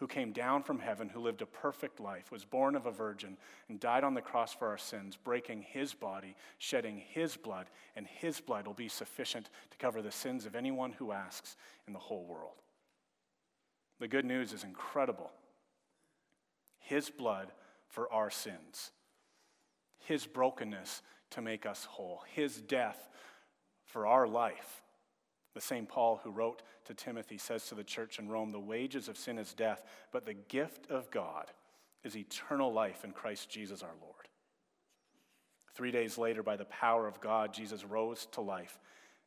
who 0.01 0.07
came 0.07 0.31
down 0.31 0.63
from 0.63 0.79
heaven, 0.79 1.09
who 1.09 1.19
lived 1.19 1.43
a 1.43 1.45
perfect 1.45 1.99
life, 1.99 2.31
was 2.31 2.43
born 2.43 2.75
of 2.75 2.87
a 2.87 2.91
virgin, 2.91 3.37
and 3.69 3.79
died 3.79 4.03
on 4.03 4.15
the 4.15 4.21
cross 4.21 4.51
for 4.51 4.67
our 4.67 4.77
sins, 4.77 5.15
breaking 5.15 5.61
his 5.61 5.93
body, 5.93 6.35
shedding 6.57 6.97
his 6.97 7.37
blood, 7.37 7.67
and 7.95 8.07
his 8.07 8.39
blood 8.39 8.65
will 8.65 8.73
be 8.73 8.87
sufficient 8.87 9.51
to 9.69 9.77
cover 9.77 10.01
the 10.01 10.11
sins 10.11 10.47
of 10.47 10.55
anyone 10.55 10.91
who 10.93 11.11
asks 11.11 11.55
in 11.85 11.93
the 11.93 11.99
whole 11.99 12.25
world. 12.25 12.63
The 13.99 14.07
good 14.07 14.25
news 14.25 14.53
is 14.53 14.63
incredible. 14.63 15.29
His 16.79 17.11
blood 17.11 17.51
for 17.87 18.11
our 18.11 18.31
sins, 18.31 18.89
his 19.99 20.25
brokenness 20.25 21.03
to 21.29 21.43
make 21.43 21.67
us 21.67 21.85
whole, 21.85 22.23
his 22.33 22.59
death 22.59 23.07
for 23.85 24.07
our 24.07 24.27
life 24.27 24.81
the 25.53 25.61
same 25.61 25.85
Paul 25.85 26.21
who 26.23 26.31
wrote 26.31 26.61
to 26.85 26.93
Timothy 26.93 27.37
says 27.37 27.65
to 27.67 27.75
the 27.75 27.83
church 27.83 28.19
in 28.19 28.29
Rome, 28.29 28.51
The 28.51 28.59
wages 28.59 29.07
of 29.07 29.17
sin 29.17 29.37
is 29.37 29.53
death, 29.53 29.83
but 30.11 30.25
the 30.25 30.33
gift 30.33 30.89
of 30.89 31.11
God 31.11 31.51
is 32.03 32.15
eternal 32.15 32.71
life 32.71 33.03
in 33.03 33.11
Christ 33.11 33.49
Jesus 33.49 33.83
our 33.83 33.95
Lord. 34.01 34.27
Three 35.73 35.91
days 35.91 36.17
later, 36.17 36.43
by 36.43 36.57
the 36.57 36.65
power 36.65 37.07
of 37.07 37.21
God, 37.21 37.53
Jesus 37.53 37.85
rose 37.85 38.27
to 38.33 38.41
life, 38.41 38.79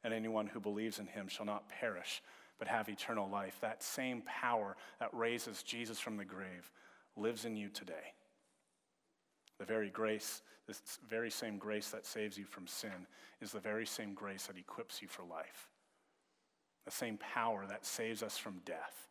and 0.02 0.12
anyone 0.12 0.46
who 0.46 0.60
believes 0.60 0.98
in 0.98 1.06
him 1.06 1.28
shall 1.28 1.46
not 1.46 1.68
perish, 1.68 2.22
but 2.58 2.68
have 2.68 2.88
eternal 2.88 3.28
life. 3.28 3.58
That 3.60 3.82
same 3.82 4.22
power 4.22 4.76
that 5.00 5.14
raises 5.14 5.62
Jesus 5.62 6.00
from 6.00 6.16
the 6.16 6.24
grave 6.24 6.70
lives 7.16 7.44
in 7.44 7.56
you 7.56 7.68
today. 7.68 8.12
The 9.58 9.64
very 9.64 9.88
grace, 9.88 10.42
this 10.66 10.98
very 11.08 11.30
same 11.30 11.58
grace 11.58 11.90
that 11.90 12.06
saves 12.06 12.36
you 12.36 12.44
from 12.44 12.66
sin, 12.66 13.06
is 13.40 13.52
the 13.52 13.60
very 13.60 13.86
same 13.86 14.14
grace 14.14 14.46
that 14.46 14.58
equips 14.58 15.00
you 15.00 15.08
for 15.08 15.22
life. 15.22 15.68
The 16.84 16.90
same 16.90 17.18
power 17.18 17.64
that 17.66 17.86
saves 17.86 18.22
us 18.22 18.36
from 18.36 18.60
death 18.64 19.08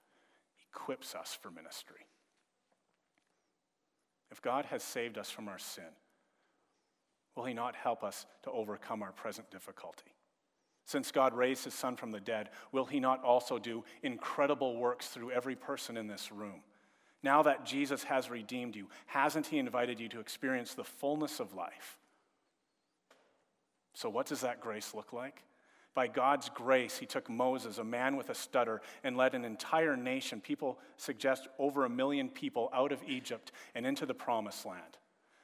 equips 0.69 1.15
us 1.15 1.37
for 1.39 1.51
ministry. 1.51 2.07
If 4.31 4.41
God 4.41 4.65
has 4.65 4.83
saved 4.83 5.17
us 5.17 5.29
from 5.29 5.47
our 5.47 5.59
sin, 5.59 5.83
will 7.35 7.45
He 7.45 7.53
not 7.53 7.75
help 7.75 8.03
us 8.03 8.25
to 8.43 8.51
overcome 8.51 9.03
our 9.03 9.11
present 9.11 9.49
difficulty? 9.51 10.15
Since 10.85 11.11
God 11.11 11.33
raised 11.33 11.63
His 11.63 11.73
Son 11.73 11.95
from 11.95 12.11
the 12.11 12.19
dead, 12.19 12.49
will 12.71 12.85
He 12.85 12.99
not 12.99 13.23
also 13.23 13.57
do 13.57 13.83
incredible 14.01 14.77
works 14.77 15.07
through 15.07 15.31
every 15.31 15.55
person 15.55 15.97
in 15.97 16.07
this 16.07 16.31
room? 16.31 16.61
Now 17.21 17.43
that 17.43 17.65
Jesus 17.65 18.03
has 18.03 18.29
redeemed 18.29 18.75
you, 18.75 18.87
hasn't 19.05 19.47
He 19.47 19.59
invited 19.59 19.99
you 19.99 20.09
to 20.09 20.19
experience 20.19 20.73
the 20.73 20.83
fullness 20.83 21.39
of 21.39 21.53
life? 21.53 21.97
So, 23.93 24.09
what 24.09 24.25
does 24.25 24.41
that 24.41 24.59
grace 24.59 24.93
look 24.93 25.13
like? 25.13 25.43
By 25.93 26.07
God's 26.07 26.49
grace, 26.49 26.97
he 26.97 27.05
took 27.05 27.29
Moses, 27.29 27.77
a 27.77 27.83
man 27.83 28.15
with 28.15 28.29
a 28.29 28.35
stutter, 28.35 28.81
and 29.03 29.15
led 29.15 29.35
an 29.35 29.45
entire 29.45 29.95
nation, 29.95 30.41
people 30.41 30.79
suggest 30.97 31.47
over 31.59 31.85
a 31.85 31.89
million 31.89 32.29
people, 32.29 32.69
out 32.73 32.91
of 32.91 33.03
Egypt 33.07 33.51
and 33.75 33.85
into 33.85 34.05
the 34.05 34.13
promised 34.13 34.65
land. 34.65 34.97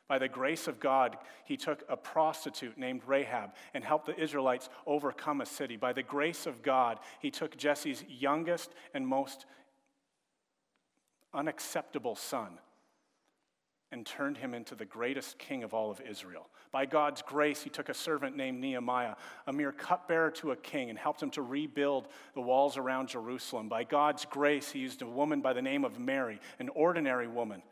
By 0.08 0.18
the 0.18 0.27
grace 0.27 0.68
of 0.68 0.79
God, 0.79 1.18
he 1.46 1.56
took 1.56 1.84
a 1.88 1.96
prostitute 1.96 2.79
named 2.79 3.03
Rahab 3.06 3.51
and 3.75 3.84
helped 3.84 4.08
the 4.08 4.20
Israelites 4.20 4.68
overcome 4.88 5.41
a 5.41 5.46
city. 5.46 5.77
By 5.77 5.94
the 5.94 6.01
grace 6.01 6.48
of 6.48 6.63
God, 6.63 6.98
he 7.20 7.29
took 7.29 7.56
Jesse's 7.56 8.03
youngest 8.08 8.74
and 8.96 9.08
most 9.08 9.46
unacceptable 11.32 12.15
son 12.15 12.58
and 13.91 14.05
turned 14.05 14.38
him 14.38 14.53
into 14.53 14.75
the 14.75 14.86
greatest 14.86 15.39
king 15.39 15.63
of 15.63 15.74
all 15.74 15.89
of 15.89 16.00
Israel. 16.01 16.48
By 16.72 16.86
God's 16.86 17.24
grace, 17.24 17.63
he 17.63 17.69
took 17.72 17.89
a 17.89 17.93
servant 17.93 18.38
named 18.38 18.60
Nehemiah, 18.62 19.15
a 19.48 19.53
mere 19.53 19.72
cupbearer 19.72 20.29
to 20.31 20.51
a 20.51 20.55
king, 20.55 20.89
and 20.89 21.00
helped 21.00 21.24
him 21.24 21.31
to 21.31 21.41
rebuild 21.41 22.08
the 22.36 22.41
walls 22.41 22.77
around 22.77 23.10
Jerusalem. 23.10 23.67
By 23.67 23.84
God's 23.84 24.25
grace, 24.25 24.72
he 24.72 24.79
used 24.79 25.01
a 25.01 25.08
woman 25.08 25.41
by 25.41 25.53
the 25.53 25.62
name 25.62 25.84
of 25.84 26.00
Mary, 26.00 26.39
an 26.60 26.69
ordinary 26.69 27.27
woman, 27.27 27.63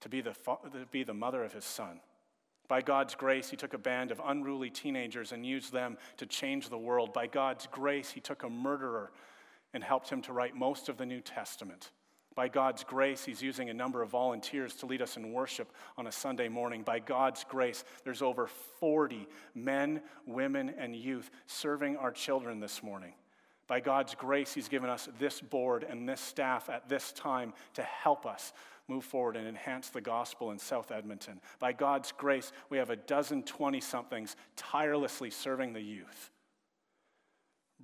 to 0.00 0.08
be 0.10 0.20
the, 0.20 0.32
to 0.32 0.86
be 0.90 1.04
the 1.04 1.14
mother 1.14 1.42
of 1.42 1.54
his 1.54 1.64
son. 1.64 2.00
By 2.68 2.82
God's 2.82 3.14
grace, 3.14 3.50
he 3.50 3.56
took 3.56 3.74
a 3.74 3.78
band 3.78 4.10
of 4.10 4.20
unruly 4.24 4.70
teenagers 4.70 5.32
and 5.32 5.44
used 5.44 5.72
them 5.72 5.96
to 6.18 6.26
change 6.26 6.68
the 6.68 6.78
world. 6.78 7.12
By 7.12 7.26
God's 7.26 7.66
grace, 7.66 8.10
he 8.10 8.20
took 8.20 8.42
a 8.42 8.50
murderer 8.50 9.10
and 9.74 9.82
helped 9.82 10.10
him 10.10 10.20
to 10.22 10.32
write 10.32 10.54
most 10.54 10.88
of 10.88 10.96
the 10.98 11.06
New 11.06 11.20
Testament. 11.20 11.90
By 12.34 12.48
God's 12.48 12.84
grace, 12.84 13.24
He's 13.24 13.42
using 13.42 13.68
a 13.68 13.74
number 13.74 14.02
of 14.02 14.10
volunteers 14.10 14.74
to 14.76 14.86
lead 14.86 15.02
us 15.02 15.16
in 15.16 15.32
worship 15.32 15.70
on 15.96 16.06
a 16.06 16.12
Sunday 16.12 16.48
morning. 16.48 16.82
By 16.82 16.98
God's 16.98 17.44
grace, 17.44 17.84
there's 18.04 18.22
over 18.22 18.48
40 18.80 19.28
men, 19.54 20.00
women, 20.26 20.74
and 20.78 20.96
youth 20.96 21.30
serving 21.46 21.96
our 21.96 22.10
children 22.10 22.60
this 22.60 22.82
morning. 22.82 23.12
By 23.66 23.80
God's 23.80 24.14
grace, 24.14 24.54
He's 24.54 24.68
given 24.68 24.88
us 24.88 25.08
this 25.18 25.40
board 25.40 25.84
and 25.88 26.08
this 26.08 26.20
staff 26.20 26.68
at 26.68 26.88
this 26.88 27.12
time 27.12 27.52
to 27.74 27.82
help 27.82 28.26
us 28.26 28.52
move 28.88 29.04
forward 29.04 29.36
and 29.36 29.46
enhance 29.46 29.90
the 29.90 30.00
gospel 30.00 30.50
in 30.50 30.58
South 30.58 30.90
Edmonton. 30.90 31.40
By 31.58 31.72
God's 31.72 32.12
grace, 32.12 32.52
we 32.68 32.78
have 32.78 32.90
a 32.90 32.96
dozen 32.96 33.42
20 33.42 33.80
somethings 33.80 34.36
tirelessly 34.56 35.30
serving 35.30 35.72
the 35.72 35.80
youth. 35.80 36.30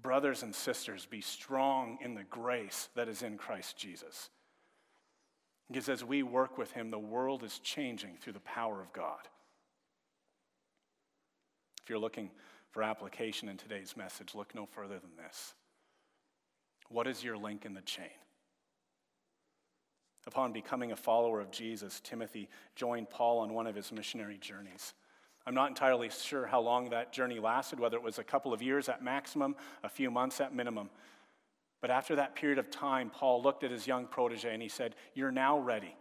Brothers 0.01 0.43
and 0.43 0.55
sisters, 0.55 1.07
be 1.07 1.21
strong 1.21 1.99
in 2.01 2.15
the 2.15 2.25
grace 2.25 2.89
that 2.95 3.09
is 3.09 3.23
in 3.23 3.37
Christ 3.37 3.77
Jesus. 3.77 4.31
Because 5.69 5.89
as 5.89 6.03
we 6.03 6.23
work 6.23 6.57
with 6.57 6.73
Him, 6.73 6.91
the 6.91 6.99
world 6.99 7.43
is 7.43 7.59
changing 7.59 8.17
through 8.21 8.33
the 8.33 8.41
power 8.41 8.81
of 8.81 8.93
God. 8.93 9.29
If 11.83 11.91
you're 11.91 11.99
looking 11.99 12.31
for 12.71 12.83
application 12.83 13.49
in 13.49 13.57
today's 13.57 13.97
message, 13.97 14.35
look 14.35 14.55
no 14.55 14.67
further 14.67 14.99
than 14.99 15.17
this. 15.17 15.55
What 16.89 17.07
is 17.07 17.23
your 17.23 17.37
link 17.37 17.65
in 17.67 17.75
the 17.75 17.83
chain? 17.83 18.07
Upon 20.27 20.53
becoming 20.53 20.93
a 20.93 20.97
follower 20.97 21.41
of 21.41 21.51
Jesus, 21.51 22.01
Timothy 22.01 22.49
joined 22.77 23.09
Paul 23.09 23.39
on 23.39 23.55
one 23.55 23.67
of 23.67 23.75
his 23.75 23.93
missionary 23.93 24.37
journeys. 24.39 24.93
I'm 25.47 25.55
not 25.55 25.71
entirely 25.71 26.11
sure 26.11 26.47
how 26.47 26.61
long 26.61 26.91
that 26.91 27.13
journey 27.13 27.39
lasted, 27.39 27.81
whether 27.81 27.97
it 27.97 28.03
was 28.03 28.19
a 28.19 28.25
couple 28.25 28.53
of 28.53 28.61
years 28.61 28.91
at 28.91 29.03
maximum, 29.03 29.57
a 29.83 29.89
few 29.89 30.11
months 30.11 30.43
at 30.43 30.55
minimum. 30.55 30.91
But 31.81 31.91
after 31.91 32.17
that 32.17 32.35
period 32.35 32.59
of 32.59 32.71
time, 32.71 33.11
Paul 33.11 33.43
looked 33.43 33.63
at 33.63 33.71
his 33.71 33.87
young 33.87 34.07
protege 34.07 34.53
and 34.53 34.63
he 34.63 34.69
said, 34.69 34.95
You're 35.15 35.31
now 35.31 35.59
ready. 35.59 35.97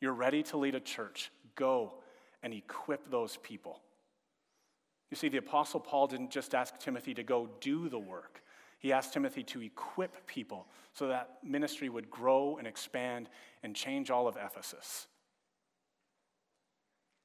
You're 0.00 0.12
ready 0.12 0.42
to 0.44 0.56
lead 0.56 0.74
a 0.74 0.80
church. 0.80 1.30
Go 1.54 1.94
and 2.42 2.52
equip 2.52 3.10
those 3.10 3.38
people. 3.38 3.80
You 5.10 5.16
see, 5.16 5.28
the 5.28 5.38
Apostle 5.38 5.80
Paul 5.80 6.06
didn't 6.06 6.30
just 6.30 6.54
ask 6.54 6.78
Timothy 6.78 7.14
to 7.14 7.22
go 7.22 7.48
do 7.60 7.88
the 7.88 7.98
work, 7.98 8.42
He 8.78 8.92
asked 8.92 9.12
Timothy 9.12 9.42
to 9.44 9.62
equip 9.62 10.26
people 10.26 10.66
so 10.94 11.08
that 11.08 11.38
ministry 11.42 11.88
would 11.88 12.10
grow 12.10 12.56
and 12.58 12.66
expand 12.66 13.28
and 13.62 13.74
change 13.74 14.10
all 14.10 14.26
of 14.26 14.36
Ephesus. 14.36 15.06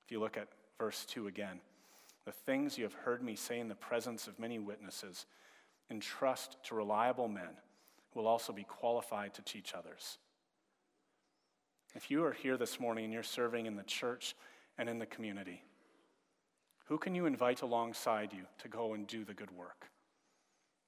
If 0.05 0.11
you 0.11 0.19
look 0.19 0.37
at 0.37 0.47
verse 0.79 1.05
2 1.05 1.27
again, 1.27 1.59
the 2.25 2.31
things 2.31 2.77
you 2.77 2.83
have 2.83 2.93
heard 2.93 3.23
me 3.23 3.35
say 3.35 3.59
in 3.59 3.67
the 3.67 3.75
presence 3.75 4.27
of 4.27 4.37
many 4.37 4.59
witnesses, 4.59 5.25
entrust 5.89 6.57
to 6.63 6.75
reliable 6.75 7.27
men 7.27 7.57
who 8.11 8.19
will 8.19 8.27
also 8.27 8.53
be 8.53 8.63
qualified 8.63 9.33
to 9.35 9.41
teach 9.41 9.73
others. 9.73 10.17
If 11.95 12.11
you 12.11 12.23
are 12.25 12.33
here 12.33 12.57
this 12.57 12.79
morning 12.79 13.05
and 13.05 13.13
you're 13.13 13.23
serving 13.23 13.65
in 13.65 13.75
the 13.75 13.83
church 13.83 14.35
and 14.77 14.89
in 14.89 14.99
the 14.99 15.05
community, 15.05 15.63
who 16.85 16.97
can 16.97 17.15
you 17.15 17.25
invite 17.25 17.61
alongside 17.61 18.33
you 18.33 18.43
to 18.59 18.67
go 18.67 18.93
and 18.93 19.07
do 19.07 19.25
the 19.25 19.33
good 19.33 19.51
work? 19.51 19.89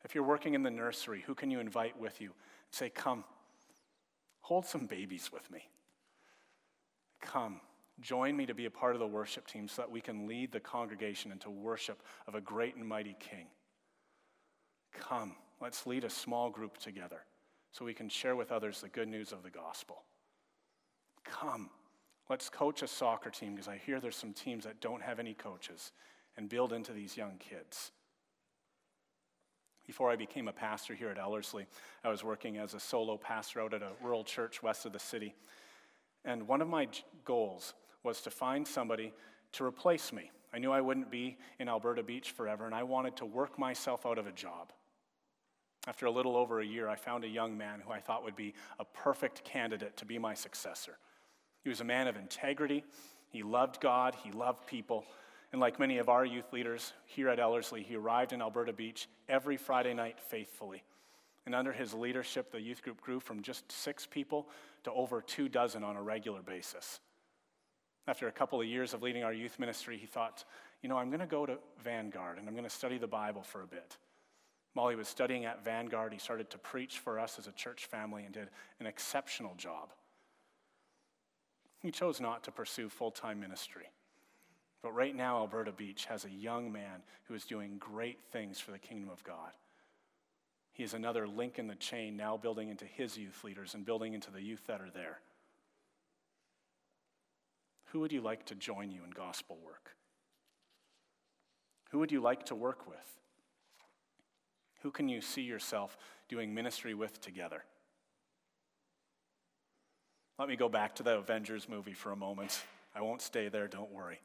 If 0.04 0.16
you're 0.16 0.24
working 0.24 0.54
in 0.54 0.64
the 0.64 0.72
nursery, 0.72 1.24
who 1.26 1.36
can 1.36 1.52
you 1.52 1.60
invite 1.60 2.00
with 2.00 2.22
you? 2.22 2.32
Say, 2.72 2.90
Come, 2.90 3.26
hold 4.42 4.66
some 4.66 4.86
babies 4.86 5.30
with 5.34 5.50
me. 5.52 5.68
Come, 7.22 7.60
join 8.00 8.38
me 8.38 8.46
to 8.46 8.54
be 8.54 8.66
a 8.66 8.72
part 8.72 8.96
of 8.96 9.00
the 9.00 9.08
worship 9.08 9.46
team 9.46 9.68
so 9.68 9.82
that 9.82 9.92
we 9.92 10.00
can 10.00 10.28
lead 10.28 10.52
the 10.52 10.60
congregation 10.60 11.32
into 11.32 11.50
worship 11.50 12.02
of 12.28 12.36
a 12.36 12.42
great 12.42 12.76
and 12.76 12.88
mighty 12.88 13.16
King. 13.20 13.48
Come, 14.94 15.36
let's 15.62 15.86
lead 15.86 16.04
a 16.04 16.10
small 16.10 16.50
group 16.50 16.78
together 16.78 17.22
so 17.72 17.86
we 17.86 17.94
can 17.94 18.10
share 18.10 18.36
with 18.36 18.52
others 18.52 18.82
the 18.82 18.90
good 18.90 19.08
news 19.08 19.32
of 19.32 19.44
the 19.44 19.50
gospel. 19.50 20.04
Come, 21.24 21.70
let's 22.30 22.50
coach 22.50 22.82
a 22.82 22.88
soccer 22.88 23.30
team 23.30 23.54
because 23.54 23.68
I 23.68 23.78
hear 23.78 24.00
there's 24.00 24.16
some 24.16 24.34
teams 24.34 24.64
that 24.66 24.82
don't 24.82 25.02
have 25.02 25.20
any 25.20 25.34
coaches 25.34 25.92
and 26.38 26.50
build 26.50 26.74
into 26.74 26.94
these 26.94 27.18
young 27.18 27.38
kids. 27.38 27.92
Before 29.86 30.12
I 30.12 30.16
became 30.16 30.48
a 30.48 30.54
pastor 30.54 30.94
here 30.94 31.10
at 31.10 31.18
Ellerslie, 31.18 31.66
I 32.04 32.10
was 32.10 32.24
working 32.24 32.58
as 32.58 32.76
a 32.76 32.80
solo 32.80 33.18
pastor 33.18 33.62
out 33.62 33.74
at 33.74 33.82
a 33.82 33.90
rural 34.04 34.24
church 34.24 34.62
west 34.62 34.86
of 34.86 34.94
the 34.94 35.00
city. 35.00 35.34
And 36.24 36.48
one 36.48 36.62
of 36.62 36.68
my 36.68 36.88
goals 37.26 37.74
was 38.04 38.22
to 38.22 38.30
find 38.30 38.68
somebody 38.68 39.14
to 39.54 39.66
replace 39.66 40.14
me. 40.14 40.30
I 40.54 40.60
knew 40.60 40.72
I 40.72 40.82
wouldn't 40.82 41.10
be 41.10 41.38
in 41.60 41.68
Alberta 41.68 42.04
Beach 42.04 42.32
forever, 42.32 42.66
and 42.66 42.76
I 42.76 42.84
wanted 42.84 43.16
to 43.18 43.26
work 43.26 43.58
myself 43.58 44.06
out 44.06 44.18
of 44.18 44.28
a 44.28 44.32
job. 44.32 44.72
After 45.88 46.06
a 46.06 46.12
little 46.12 46.36
over 46.36 46.60
a 46.60 46.66
year, 46.66 46.90
I 46.90 46.96
found 46.96 47.24
a 47.24 47.28
young 47.28 47.58
man 47.58 47.82
who 47.86 47.92
I 47.92 48.00
thought 48.00 48.24
would 48.24 48.36
be 48.36 48.54
a 48.80 48.86
perfect 48.86 49.44
candidate 49.44 49.98
to 49.98 50.06
be 50.06 50.18
my 50.18 50.34
successor. 50.34 50.98
He 51.64 51.70
was 51.70 51.82
a 51.82 51.86
man 51.86 52.08
of 52.08 52.18
integrity. 52.18 52.84
He 53.30 53.44
loved 53.44 53.80
God. 53.80 54.16
He 54.24 54.32
loved 54.32 54.68
people. 54.68 55.06
And 55.52 55.60
like 55.60 55.80
many 55.80 55.98
of 55.98 56.10
our 56.10 56.26
youth 56.26 56.52
leaders 56.54 56.94
here 57.06 57.30
at 57.30 57.40
Ellerslie, 57.40 57.84
he 57.84 57.96
arrived 57.96 58.34
in 58.34 58.42
Alberta 58.42 58.74
Beach 58.74 59.08
every 59.28 59.58
Friday 59.58 59.94
night 59.94 60.20
faithfully. 60.20 60.84
And 61.46 61.56
under 61.56 61.72
his 61.72 61.94
leadership, 61.94 62.52
the 62.52 62.62
youth 62.62 62.84
group 62.84 63.02
grew 63.02 63.20
from 63.20 63.42
just 63.42 63.72
six 63.72 64.06
people 64.06 64.48
to 64.84 64.92
over 64.92 65.22
two 65.22 65.50
dozen 65.50 65.84
on 65.84 65.96
a 65.96 66.02
regular 66.02 66.42
basis. 66.42 67.00
After 68.08 68.28
a 68.28 68.32
couple 68.32 68.60
of 68.60 68.68
years 68.68 68.94
of 68.94 69.02
leading 69.02 69.24
our 69.24 69.34
youth 69.34 69.58
ministry, 69.60 69.98
he 69.98 70.06
thought, 70.06 70.44
you 70.82 70.90
know, 70.90 70.98
I'm 70.98 71.10
going 71.10 71.20
to 71.20 71.26
go 71.26 71.46
to 71.46 71.58
Vanguard 71.84 72.38
and 72.38 72.48
I'm 72.48 72.54
going 72.54 72.64
to 72.64 72.70
study 72.70 72.98
the 72.98 73.08
Bible 73.08 73.42
for 73.42 73.64
a 73.64 73.68
bit. 73.68 73.98
While 74.74 74.90
he 74.90 74.96
was 74.96 75.08
studying 75.08 75.46
at 75.46 75.64
Vanguard, 75.64 76.14
he 76.14 76.20
started 76.20 76.50
to 76.52 76.58
preach 76.58 77.00
for 77.00 77.20
us 77.20 77.40
as 77.40 77.48
a 77.48 77.52
church 77.52 77.86
family 77.86 78.24
and 78.24 78.34
did 78.34 78.50
an 78.80 78.86
exceptional 78.86 79.56
job. 79.56 79.90
He 81.82 81.92
chose 81.92 82.20
not 82.20 82.44
to 82.44 82.52
pursue 82.52 82.90
full 82.90 83.12
time 83.12 83.40
ministry. 83.40 83.90
But 84.82 84.94
right 84.94 85.16
now, 85.16 85.40
Alberta 85.40 85.72
Beach 85.72 86.06
has 86.06 86.24
a 86.24 86.30
young 86.30 86.72
man 86.72 87.04
who 87.24 87.34
is 87.34 87.46
doing 87.46 87.78
great 87.80 88.20
things 88.32 88.60
for 88.60 88.72
the 88.72 88.80
kingdom 88.80 89.10
of 89.10 89.24
God. 89.24 89.52
He 90.72 90.84
is 90.84 90.94
another 90.94 91.28
link 91.28 91.60
in 91.60 91.68
the 91.68 91.76
chain, 91.76 92.16
now 92.16 92.38
building 92.38 92.70
into 92.70 92.86
his 92.86 93.18
youth 93.18 93.44
leaders 93.44 93.74
and 93.74 93.86
building 93.86 94.14
into 94.14 94.32
the 94.32 94.42
youth 94.42 94.62
that 94.68 94.80
are 94.80 94.90
there. 94.90 95.20
Who 97.88 98.00
would 98.00 98.14
you 98.14 98.22
like 98.22 98.46
to 98.46 98.56
join 98.56 98.92
you 98.92 99.04
in 99.04 99.10
gospel 99.10 99.58
work? 99.66 99.96
Who 101.92 102.00
would 102.00 102.12
you 102.12 102.22
like 102.22 102.46
to 102.46 102.56
work 102.56 102.88
with? 102.88 103.20
Who 104.82 104.92
can 104.92 105.10
you 105.10 105.22
see 105.22 105.42
yourself 105.42 105.98
doing 106.28 106.54
ministry 106.54 106.94
with 106.94 107.20
together? 107.22 107.64
Let 110.38 110.48
me 110.48 110.56
go 110.56 110.70
back 110.70 110.96
to 110.96 111.04
the 111.04 111.18
Avengers 111.18 111.68
movie 111.68 111.94
for 111.94 112.12
a 112.12 112.16
moment. 112.16 112.64
I 112.96 113.02
won't 113.02 113.22
stay 113.22 113.50
there, 113.50 113.68
don't 113.68 113.92
worry. 113.92 114.22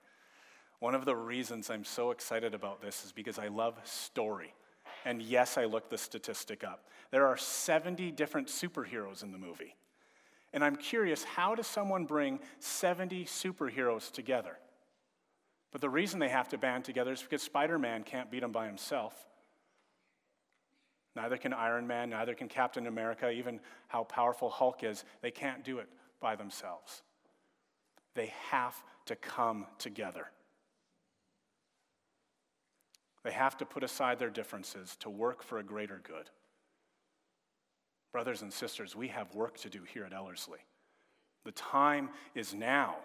One 0.78 0.94
of 0.94 1.04
the 1.04 1.16
reasons 1.16 1.70
I'm 1.70 1.84
so 1.84 2.11
excited 2.11 2.54
about 2.54 2.80
this 2.80 3.04
is 3.04 3.12
because 3.12 3.38
I 3.38 3.49
love 3.49 3.75
story. 3.84 4.54
And 5.04 5.21
yes, 5.21 5.58
I 5.58 5.64
looked 5.64 5.90
the 5.90 5.99
statistic 5.99 6.62
up. 6.62 6.84
There 7.10 7.26
are 7.26 7.36
70 7.36 8.12
different 8.12 8.49
superheroes 8.49 9.23
in 9.23 9.32
the 9.32 9.38
movie. 9.38 9.75
And 10.52 10.64
I'm 10.64 10.76
curious 10.76 11.25
how 11.25 11.54
does 11.54 11.67
someone 11.67 12.04
bring 12.04 12.38
70 12.60 13.25
superheroes 13.25 14.10
together? 14.10 14.56
But 15.73 15.80
the 15.80 15.90
reason 15.90 16.21
they 16.21 16.28
have 16.28 16.49
to 16.50 16.58
band 16.58 16.84
together 16.84 17.12
is 17.12 17.23
because 17.23 17.43
Spider 17.43 17.78
Man 17.78 18.04
can't 18.04 18.30
beat 18.30 18.40
them 18.40 18.52
by 18.52 18.67
himself. 18.67 19.14
Neither 21.16 21.36
can 21.36 21.52
Iron 21.52 21.86
Man, 21.86 22.10
neither 22.10 22.34
can 22.34 22.48
Captain 22.48 22.86
America, 22.86 23.30
even 23.30 23.60
how 23.88 24.04
powerful 24.04 24.50
Hulk 24.50 24.82
is. 24.82 25.04
They 25.22 25.30
can't 25.30 25.64
do 25.64 25.78
it 25.78 25.88
by 26.20 26.34
themselves. 26.34 27.02
They 28.14 28.32
have 28.50 28.82
to 29.06 29.16
come 29.16 29.66
together. 29.78 30.30
They 33.22 33.32
have 33.32 33.56
to 33.58 33.64
put 33.64 33.82
aside 33.82 34.18
their 34.18 34.30
differences 34.30 34.96
to 35.00 35.10
work 35.10 35.42
for 35.42 35.58
a 35.58 35.62
greater 35.62 36.00
good. 36.02 36.30
Brothers 38.12 38.42
and 38.42 38.52
sisters, 38.52 38.94
we 38.94 39.08
have 39.08 39.34
work 39.34 39.56
to 39.58 39.68
do 39.68 39.82
here 39.82 40.04
at 40.04 40.12
Ellerslie. 40.12 40.64
The 41.44 41.52
time 41.52 42.10
is 42.34 42.54
now. 42.54 42.96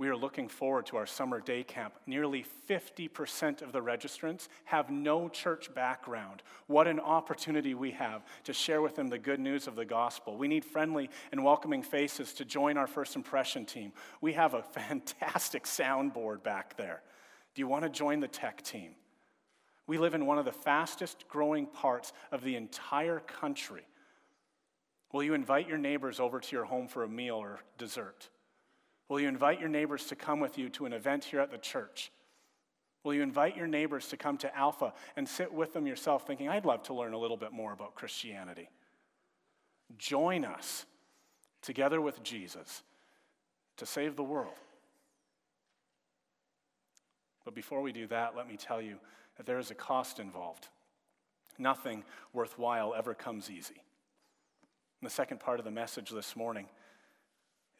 We 0.00 0.08
are 0.08 0.16
looking 0.16 0.48
forward 0.48 0.86
to 0.86 0.96
our 0.96 1.04
summer 1.04 1.40
day 1.40 1.62
camp. 1.62 1.92
Nearly 2.06 2.46
50% 2.66 3.60
of 3.60 3.70
the 3.70 3.82
registrants 3.82 4.48
have 4.64 4.88
no 4.88 5.28
church 5.28 5.74
background. 5.74 6.42
What 6.68 6.86
an 6.86 6.98
opportunity 6.98 7.74
we 7.74 7.90
have 7.90 8.22
to 8.44 8.54
share 8.54 8.80
with 8.80 8.96
them 8.96 9.08
the 9.08 9.18
good 9.18 9.40
news 9.40 9.66
of 9.66 9.76
the 9.76 9.84
gospel. 9.84 10.38
We 10.38 10.48
need 10.48 10.64
friendly 10.64 11.10
and 11.32 11.44
welcoming 11.44 11.82
faces 11.82 12.32
to 12.32 12.46
join 12.46 12.78
our 12.78 12.86
first 12.86 13.14
impression 13.14 13.66
team. 13.66 13.92
We 14.22 14.32
have 14.32 14.54
a 14.54 14.62
fantastic 14.74 15.64
soundboard 15.64 16.42
back 16.42 16.78
there. 16.78 17.02
Do 17.54 17.60
you 17.60 17.68
want 17.68 17.82
to 17.82 17.90
join 17.90 18.20
the 18.20 18.26
tech 18.26 18.62
team? 18.62 18.92
We 19.86 19.98
live 19.98 20.14
in 20.14 20.24
one 20.24 20.38
of 20.38 20.46
the 20.46 20.50
fastest 20.50 21.28
growing 21.28 21.66
parts 21.66 22.14
of 22.32 22.42
the 22.42 22.56
entire 22.56 23.20
country. 23.20 23.86
Will 25.12 25.24
you 25.24 25.34
invite 25.34 25.68
your 25.68 25.76
neighbors 25.76 26.20
over 26.20 26.40
to 26.40 26.56
your 26.56 26.64
home 26.64 26.88
for 26.88 27.02
a 27.02 27.08
meal 27.08 27.36
or 27.36 27.60
dessert? 27.76 28.30
Will 29.10 29.18
you 29.18 29.28
invite 29.28 29.58
your 29.58 29.68
neighbors 29.68 30.06
to 30.06 30.14
come 30.14 30.38
with 30.38 30.56
you 30.56 30.68
to 30.70 30.86
an 30.86 30.92
event 30.92 31.24
here 31.24 31.40
at 31.40 31.50
the 31.50 31.58
church? 31.58 32.12
Will 33.02 33.12
you 33.12 33.22
invite 33.22 33.56
your 33.56 33.66
neighbors 33.66 34.06
to 34.08 34.16
come 34.16 34.38
to 34.38 34.56
Alpha 34.56 34.94
and 35.16 35.28
sit 35.28 35.52
with 35.52 35.72
them 35.72 35.84
yourself, 35.84 36.28
thinking, 36.28 36.48
I'd 36.48 36.64
love 36.64 36.84
to 36.84 36.94
learn 36.94 37.12
a 37.12 37.18
little 37.18 37.36
bit 37.36 37.50
more 37.50 37.72
about 37.72 37.96
Christianity? 37.96 38.70
Join 39.98 40.44
us 40.44 40.86
together 41.60 42.00
with 42.00 42.22
Jesus 42.22 42.84
to 43.78 43.84
save 43.84 44.14
the 44.14 44.22
world. 44.22 44.54
But 47.44 47.56
before 47.56 47.82
we 47.82 47.90
do 47.90 48.06
that, 48.06 48.36
let 48.36 48.46
me 48.46 48.56
tell 48.56 48.80
you 48.80 48.98
that 49.36 49.44
there 49.44 49.58
is 49.58 49.72
a 49.72 49.74
cost 49.74 50.20
involved. 50.20 50.68
Nothing 51.58 52.04
worthwhile 52.32 52.94
ever 52.96 53.14
comes 53.14 53.50
easy. 53.50 53.82
In 55.02 55.04
the 55.04 55.10
second 55.10 55.40
part 55.40 55.58
of 55.58 55.64
the 55.64 55.70
message 55.72 56.10
this 56.10 56.36
morning, 56.36 56.66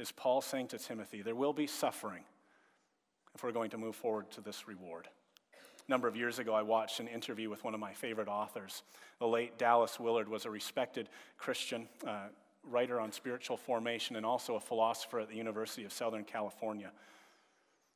is 0.01 0.11
Paul 0.13 0.41
saying 0.41 0.69
to 0.69 0.79
Timothy, 0.79 1.23
there 1.23 1.35
will 1.35 1.53
be 1.53 1.67
suffering 1.67 2.25
if 3.35 3.45
we're 3.45 3.53
going 3.53 3.71
to 3.71 3.79
move 3.79 3.95
forward 3.95 4.31
to 4.33 4.41
this 4.41 4.67
reward. 4.67 5.09
A 5.87 5.91
number 5.91 6.09
of 6.09 6.17
years 6.17 6.39
ago, 6.39 6.55
I 6.55 6.63
watched 6.63 7.01
an 7.01 7.09
interview 7.09 7.51
with 7.51 7.63
one 7.65 7.75
of 7.75 7.81
my 7.81 7.93
favorite 7.93 8.29
authors. 8.29 8.83
The 9.19 9.27
late 9.27 9.59
Dallas 9.59 10.01
Willard 10.01 10.29
was 10.29 10.47
a 10.47 10.51
respected 10.51 11.09
Christian 11.37 11.89
uh, 12.07 12.29
writer 12.65 12.99
on 12.99 13.13
spiritual 13.13 13.57
formation 13.57 14.17
and 14.17 14.25
also 14.25 14.57
a 14.57 14.61
philosopher 14.61 15.21
at 15.21 15.29
the 15.29 15.37
University 15.37 15.85
of 15.85 15.93
Southern 15.93 16.25
California. 16.25 16.93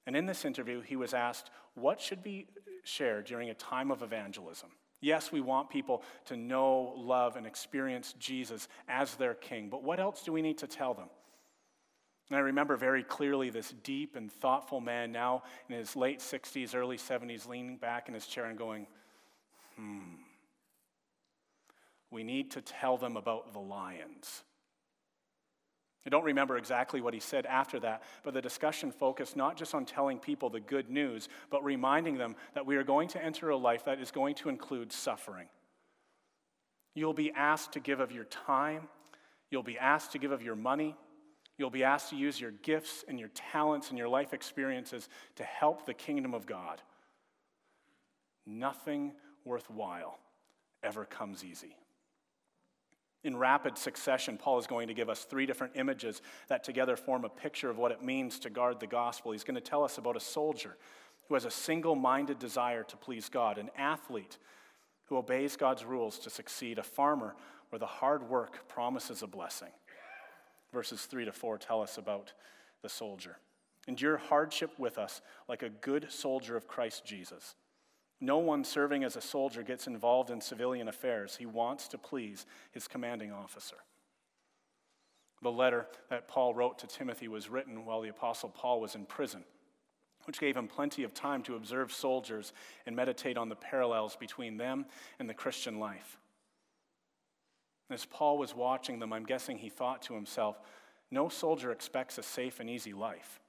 And 0.07 0.17
in 0.17 0.27
this 0.27 0.45
interview, 0.45 0.83
he 0.83 0.97
was 0.97 1.15
asked, 1.15 1.51
What 1.75 2.01
should 2.01 2.23
be 2.23 2.47
shared 2.83 3.25
during 3.25 3.51
a 3.51 3.55
time 3.55 3.91
of 3.91 4.03
evangelism? 4.03 4.69
Yes, 5.01 5.33
we 5.33 5.41
want 5.41 5.69
people 5.69 6.03
to 6.27 6.37
know, 6.37 6.95
love, 6.97 7.37
and 7.37 7.47
experience 7.47 8.15
Jesus 8.19 8.69
as 8.89 9.15
their 9.17 9.35
king, 9.35 9.69
but 9.69 9.83
what 9.83 10.01
else 10.01 10.23
do 10.23 10.33
we 10.33 10.43
need 10.43 10.59
to 10.59 10.67
tell 10.67 10.95
them? 10.95 11.09
And 12.31 12.37
I 12.39 12.41
remember 12.41 12.77
very 12.77 13.03
clearly 13.03 13.51
this 13.51 13.75
deep 13.83 14.17
and 14.17 14.33
thoughtful 14.33 14.81
man, 14.81 15.13
now 15.13 15.43
in 15.69 15.77
his 15.77 15.95
late 15.95 16.21
60s, 16.21 16.75
early 16.75 16.97
70s, 16.97 17.47
leaning 17.47 17.77
back 17.77 18.09
in 18.09 18.15
his 18.15 18.27
chair 18.27 18.47
and 18.47 18.57
going, 18.57 18.87
hmm, 19.77 20.15
we 22.11 22.25
need 22.25 22.53
to 22.53 22.63
tell 22.63 22.97
them 22.97 23.17
about 23.17 23.53
the 23.53 23.59
lions. 23.59 24.43
I 26.07 26.11
don't 26.11 26.25
remember 26.25 26.59
exactly 26.59 27.01
what 27.01 27.15
he 27.15 27.21
said 27.21 27.47
after 27.47 27.81
that, 27.81 28.03
but 28.23 28.35
the 28.35 28.43
discussion 28.43 28.93
focused 28.93 29.37
not 29.37 29.57
just 29.57 29.75
on 29.75 29.87
telling 29.87 30.19
people 30.19 30.51
the 30.51 30.61
good 30.61 30.91
news, 30.91 31.29
but 31.51 31.65
reminding 31.65 32.19
them 32.19 32.37
that 32.55 32.67
we 32.67 32.77
are 32.77 32.85
going 32.85 33.09
to 33.09 33.25
enter 33.25 33.49
a 33.49 33.57
life 33.57 33.87
that 33.87 34.01
is 34.01 34.11
going 34.11 34.35
to 34.37 34.51
include 34.51 34.93
suffering. 34.93 35.49
You'll 36.95 37.15
be 37.15 37.33
asked 37.33 37.73
to 37.73 37.81
give 37.81 38.01
of 38.01 38.13
your 38.13 38.25
time. 38.25 38.89
You'll 39.51 39.63
be 39.63 39.79
asked 39.79 40.13
to 40.13 40.19
give 40.19 40.31
of 40.31 40.43
your 40.43 40.57
money. 40.57 40.95
You'll 41.57 41.71
be 41.71 41.85
asked 41.85 42.11
to 42.11 42.17
use 42.17 42.41
your 42.41 42.51
gifts 42.51 43.05
and 43.07 43.19
your 43.19 43.31
talents 43.35 43.91
and 43.91 43.99
your 43.99 44.09
life 44.09 44.35
experiences 44.35 45.09
to 45.37 45.45
help 45.45 45.87
the 45.87 45.95
kingdom 45.95 46.35
of 46.35 46.47
God. 46.47 46.83
Nothing 48.47 49.13
worthwhile 49.45 50.19
ever 50.83 51.05
comes 51.05 51.45
easy. 51.45 51.77
In 53.23 53.37
rapid 53.37 53.79
succession, 53.79 54.37
Paul 54.37 54.59
is 54.59 54.67
going 54.67 54.89
to 54.89 54.95
give 54.95 55.09
us 55.09 55.25
three 55.25 55.47
different 55.47 55.75
images 55.77 56.21
that 56.49 56.63
together 56.63 56.95
form 56.95 57.25
a 57.25 57.31
picture 57.31 57.71
of 57.71 57.79
what 57.79 57.91
it 57.91 58.03
means 58.03 58.39
to 58.41 58.51
guard 58.51 58.81
the 58.81 58.87
gospel. 58.87 59.33
He's 59.33 59.45
going 59.45 59.55
to 59.55 59.63
tell 59.63 59.83
us 59.83 59.97
about 59.97 60.17
a 60.17 60.21
soldier 60.21 60.77
who 61.29 61.35
has 61.35 61.47
a 61.47 61.51
single 61.51 61.95
minded 61.95 62.39
desire 62.39 62.83
to 62.83 62.97
please 62.99 63.31
God, 63.31 63.57
an 63.57 63.71
athlete 63.79 64.37
who 65.07 65.17
obeys 65.17 65.57
God's 65.57 65.85
rules 65.85 66.19
to 66.21 66.31
succeed, 66.31 66.79
a 66.79 66.83
farmer 66.83 67.35
where 67.71 67.79
the 67.79 67.87
hard 67.87 68.29
work 68.29 68.69
promises 68.69 69.23
a 69.23 69.27
blessing. 69.27 69.71
Verses 70.75 71.07
3 71.07 71.25
to 71.25 71.33
4 71.33 71.57
tell 71.57 71.81
us 71.81 71.97
about 71.97 72.33
the 72.83 72.89
soldier. 72.89 73.39
Endure 73.87 74.17
hardship 74.17 74.73
with 74.77 74.99
us 74.99 75.23
like 75.49 75.63
a 75.63 75.71
good 75.71 76.11
soldier 76.11 76.57
of 76.57 76.67
Christ 76.67 77.05
Jesus. 77.05 77.55
No 78.21 78.39
one 78.39 78.65
serving 78.65 79.05
as 79.05 79.17
a 79.17 79.21
soldier 79.21 79.63
gets 79.63 79.87
involved 79.87 80.31
in 80.31 80.41
civilian 80.41 80.89
affairs. 80.89 81.37
He 81.37 81.47
wants 81.47 81.89
to 81.89 81.99
please 81.99 82.45
his 82.73 82.89
commanding 82.89 83.31
officer. 83.31 83.77
The 85.43 85.53
letter 85.53 85.87
that 86.11 86.27
Paul 86.27 86.55
wrote 86.55 86.79
to 86.81 86.87
Timothy 86.87 87.29
was 87.29 87.49
written 87.49 87.85
while 87.85 88.01
the 88.01 88.09
Apostle 88.09 88.49
Paul 88.49 88.81
was 88.81 88.95
in 88.95 89.07
prison 89.07 89.45
which 90.27 90.41
gave 90.41 90.57
him 90.57 90.69
plenty 90.69 91.03
of 91.05 91.15
time 91.15 91.43
to 91.43 91.57
observe 91.57 91.93
soldiers 91.93 92.53
and 92.87 92.97
meditate 92.97 93.37
on 93.37 93.49
the 93.49 93.57
parallels 93.57 94.17
between 94.17 94.57
them 94.57 94.87
and 95.19 95.29
the 95.29 95.35
Christian 95.35 95.79
life. 95.79 96.19
As 97.91 98.07
Paul 98.07 98.39
was 98.39 98.55
watching 98.55 98.99
them, 98.99 99.13
I'm 99.13 99.25
guessing 99.25 99.59
he 99.59 99.69
thought 99.69 100.03
to 100.03 100.15
himself, 100.15 100.59
no 101.11 101.29
soldier 101.29 101.71
expects 101.71 102.19
a 102.19 102.23
safe 102.23 102.61
and 102.61 102.69
easy 102.69 102.93
life. 102.93 103.41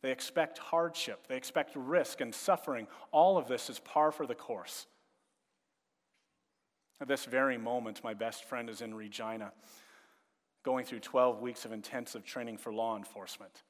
They 0.00 0.12
expect 0.12 0.58
hardship, 0.58 1.26
they 1.26 1.36
expect 1.36 1.74
risk 1.74 2.20
and 2.20 2.34
suffering. 2.34 2.86
All 3.10 3.36
of 3.36 3.48
this 3.48 3.68
is 3.68 3.80
par 3.80 4.12
for 4.12 4.26
the 4.26 4.34
course. 4.34 4.86
At 7.00 7.08
this 7.08 7.24
very 7.24 7.58
moment, 7.58 8.02
my 8.02 8.14
best 8.14 8.44
friend 8.44 8.70
is 8.70 8.80
in 8.80 8.94
Regina, 8.94 9.52
going 10.64 10.84
through 10.84 11.00
12 11.00 11.40
weeks 11.40 11.64
of 11.64 11.72
intensive 11.72 12.24
training 12.24 12.58
for 12.58 12.72
law 12.72 12.96
enforcement. 12.96 13.62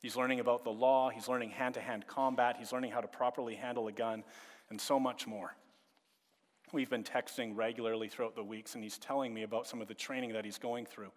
He's 0.00 0.16
learning 0.16 0.40
about 0.40 0.64
the 0.64 0.70
law, 0.70 1.10
he's 1.10 1.28
learning 1.28 1.50
hand 1.50 1.74
to 1.74 1.80
hand 1.80 2.06
combat, 2.06 2.56
he's 2.58 2.72
learning 2.72 2.92
how 2.92 3.00
to 3.00 3.08
properly 3.08 3.54
handle 3.54 3.88
a 3.88 3.92
gun, 3.92 4.22
and 4.70 4.80
so 4.80 5.00
much 5.00 5.26
more. 5.26 5.56
We've 6.72 6.90
been 6.90 7.04
texting 7.04 7.56
regularly 7.56 8.08
throughout 8.08 8.34
the 8.34 8.42
weeks, 8.42 8.74
and 8.74 8.82
he's 8.82 8.98
telling 8.98 9.32
me 9.32 9.44
about 9.44 9.66
some 9.66 9.80
of 9.80 9.88
the 9.88 9.94
training 9.94 10.32
that 10.32 10.44
he's 10.44 10.58
going 10.58 10.86
through. 10.86 11.12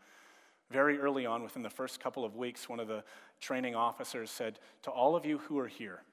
Very 0.70 1.00
early 1.00 1.26
on, 1.26 1.42
within 1.42 1.64
the 1.64 1.70
first 1.70 2.00
couple 2.00 2.24
of 2.24 2.36
weeks, 2.36 2.70
one 2.70 2.80
of 2.80 2.88
the 2.88 3.04
training 3.42 3.74
officers 3.74 4.30
said, 4.30 4.60
To 4.84 4.92
all 4.92 5.16
of 5.16 5.26
you 5.26 5.40
who 5.40 5.58
are 5.58 5.68
here, 5.68 6.04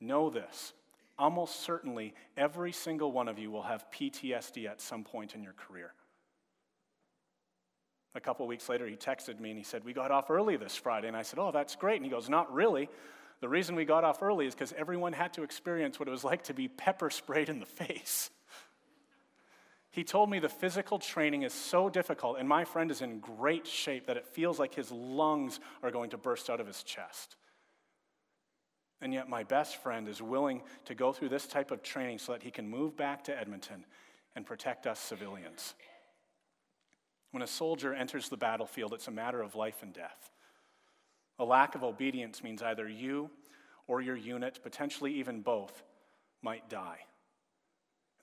know 0.00 0.28
this. 0.28 0.74
Almost 1.18 1.60
certainly, 1.60 2.14
every 2.36 2.72
single 2.72 3.10
one 3.10 3.28
of 3.28 3.38
you 3.38 3.50
will 3.50 3.62
have 3.62 3.86
PTSD 3.90 4.68
at 4.68 4.82
some 4.82 5.02
point 5.02 5.34
in 5.34 5.42
your 5.42 5.54
career. 5.54 5.94
A 8.14 8.20
couple 8.20 8.46
weeks 8.46 8.68
later, 8.68 8.86
he 8.86 8.96
texted 8.96 9.40
me 9.40 9.50
and 9.50 9.58
he 9.58 9.64
said, 9.64 9.84
We 9.84 9.94
got 9.94 10.10
off 10.10 10.30
early 10.30 10.58
this 10.58 10.76
Friday. 10.76 11.08
And 11.08 11.16
I 11.16 11.22
said, 11.22 11.38
Oh, 11.38 11.50
that's 11.50 11.76
great. 11.76 11.96
And 11.96 12.04
he 12.04 12.10
goes, 12.10 12.28
Not 12.28 12.52
really. 12.52 12.90
The 13.40 13.48
reason 13.48 13.74
we 13.74 13.86
got 13.86 14.04
off 14.04 14.22
early 14.22 14.46
is 14.46 14.54
because 14.54 14.74
everyone 14.74 15.14
had 15.14 15.32
to 15.34 15.42
experience 15.42 15.98
what 15.98 16.08
it 16.08 16.10
was 16.10 16.24
like 16.24 16.44
to 16.44 16.54
be 16.54 16.68
pepper 16.68 17.08
sprayed 17.08 17.48
in 17.48 17.60
the 17.60 17.66
face. 17.86 18.30
He 19.96 20.04
told 20.04 20.28
me 20.28 20.38
the 20.38 20.50
physical 20.50 20.98
training 20.98 21.42
is 21.42 21.54
so 21.54 21.88
difficult, 21.88 22.36
and 22.38 22.46
my 22.46 22.66
friend 22.66 22.90
is 22.90 23.00
in 23.00 23.18
great 23.18 23.66
shape 23.66 24.06
that 24.08 24.18
it 24.18 24.26
feels 24.26 24.58
like 24.58 24.74
his 24.74 24.92
lungs 24.92 25.58
are 25.82 25.90
going 25.90 26.10
to 26.10 26.18
burst 26.18 26.50
out 26.50 26.60
of 26.60 26.66
his 26.66 26.82
chest. 26.82 27.36
And 29.00 29.14
yet, 29.14 29.30
my 29.30 29.42
best 29.42 29.82
friend 29.82 30.06
is 30.06 30.20
willing 30.20 30.60
to 30.84 30.94
go 30.94 31.14
through 31.14 31.30
this 31.30 31.46
type 31.46 31.70
of 31.70 31.82
training 31.82 32.18
so 32.18 32.32
that 32.32 32.42
he 32.42 32.50
can 32.50 32.68
move 32.68 32.94
back 32.94 33.24
to 33.24 33.40
Edmonton 33.40 33.86
and 34.34 34.44
protect 34.44 34.86
us 34.86 35.00
civilians. 35.00 35.72
When 37.30 37.42
a 37.42 37.46
soldier 37.46 37.94
enters 37.94 38.28
the 38.28 38.36
battlefield, 38.36 38.92
it's 38.92 39.08
a 39.08 39.10
matter 39.10 39.40
of 39.40 39.54
life 39.54 39.78
and 39.80 39.94
death. 39.94 40.30
A 41.38 41.44
lack 41.46 41.74
of 41.74 41.82
obedience 41.82 42.42
means 42.42 42.62
either 42.62 42.86
you 42.86 43.30
or 43.86 44.02
your 44.02 44.16
unit, 44.16 44.60
potentially 44.62 45.14
even 45.14 45.40
both, 45.40 45.82
might 46.42 46.68
die. 46.68 46.98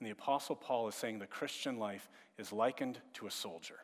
And 0.04 0.10
the 0.10 0.20
Apostle 0.22 0.54
Paul 0.54 0.86
is 0.88 0.94
saying 0.94 1.18
the 1.18 1.26
Christian 1.26 1.78
life 1.78 2.10
is 2.36 2.52
likened 2.52 2.98
to 3.14 3.26
a 3.26 3.30
soldier. 3.30 3.76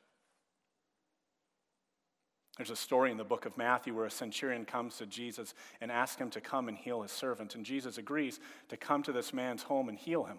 There's 2.59 2.68
a 2.68 2.76
story 2.76 3.11
in 3.11 3.16
the 3.16 3.24
book 3.24 3.46
of 3.46 3.56
Matthew 3.56 3.94
where 3.94 4.04
a 4.04 4.11
centurion 4.11 4.66
comes 4.66 4.98
to 4.98 5.06
Jesus 5.06 5.54
and 5.80 5.90
asks 5.90 6.20
him 6.20 6.28
to 6.33 6.42
come 6.42 6.68
and 6.68 6.76
heal 6.76 7.00
his 7.00 7.11
servant. 7.11 7.54
And 7.54 7.64
Jesus 7.64 7.96
agrees 7.96 8.38
to 8.68 8.76
come 8.76 9.02
to 9.04 9.12
this 9.12 9.33
man's 9.33 9.62
home 9.62 9.88
and 9.88 9.96
heal 9.96 10.24
him. 10.24 10.38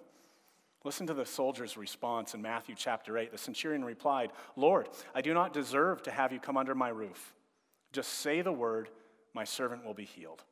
Listen 0.83 1.07
to 1.07 1.15
the 1.15 1.25
soldier's 1.25 1.77
response 1.77 2.35
in 2.35 2.43
Matthew 2.43 2.75
chapter 2.77 3.17
8. 3.17 3.31
The 3.31 3.39
centurion 3.39 3.83
replied, 3.83 4.29
Lord, 4.55 4.87
I 5.15 5.21
do 5.21 5.33
not 5.33 5.51
deserve 5.51 6.03
to 6.03 6.11
have 6.11 6.31
you 6.31 6.39
come 6.39 6.57
under 6.57 6.75
my 6.75 6.89
roof. 6.89 7.33
Just 7.91 8.19
say 8.19 8.43
the 8.43 8.53
word, 8.53 8.89
my 9.33 9.45
servant 9.45 9.83
will 9.83 9.95
be 9.95 10.05
healed. 10.05 10.43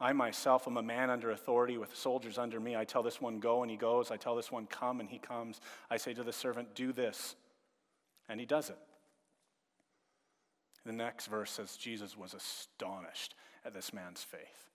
I 0.00 0.12
myself 0.12 0.68
am 0.68 0.76
a 0.76 0.82
man 0.82 1.10
under 1.10 1.30
authority 1.30 1.76
with 1.76 1.96
soldiers 1.96 2.38
under 2.38 2.60
me. 2.60 2.76
I 2.76 2.84
tell 2.84 3.02
this 3.02 3.20
one, 3.20 3.40
go, 3.40 3.62
and 3.62 3.70
he 3.70 3.76
goes. 3.76 4.10
I 4.10 4.16
tell 4.16 4.36
this 4.36 4.52
one, 4.52 4.66
come, 4.66 5.00
and 5.00 5.10
he 5.10 5.18
comes. 5.18 5.60
I 5.90 5.96
say 5.96 6.14
to 6.14 6.22
the 6.22 6.32
servant, 6.32 6.74
do 6.74 6.92
this, 6.92 7.34
and 8.28 8.38
he 8.38 8.46
does 8.46 8.70
it. 8.70 8.78
The 10.86 10.92
next 10.92 11.26
verse 11.26 11.50
says, 11.50 11.76
Jesus 11.76 12.16
was 12.16 12.32
astonished 12.32 13.34
at 13.64 13.74
this 13.74 13.92
man's 13.92 14.22
faith. 14.22 14.68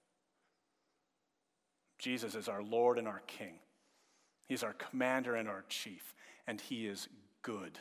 Jesus 1.98 2.36
is 2.36 2.50
our 2.50 2.62
Lord 2.62 3.00
and 3.00 3.08
our 3.08 3.22
King. 3.28 3.56
He's 4.46 4.64
our 4.64 4.74
commander 4.74 5.36
and 5.36 5.48
our 5.48 5.64
chief, 5.70 6.14
and 6.46 6.60
He 6.60 6.86
is 6.86 7.08
good. 7.42 7.80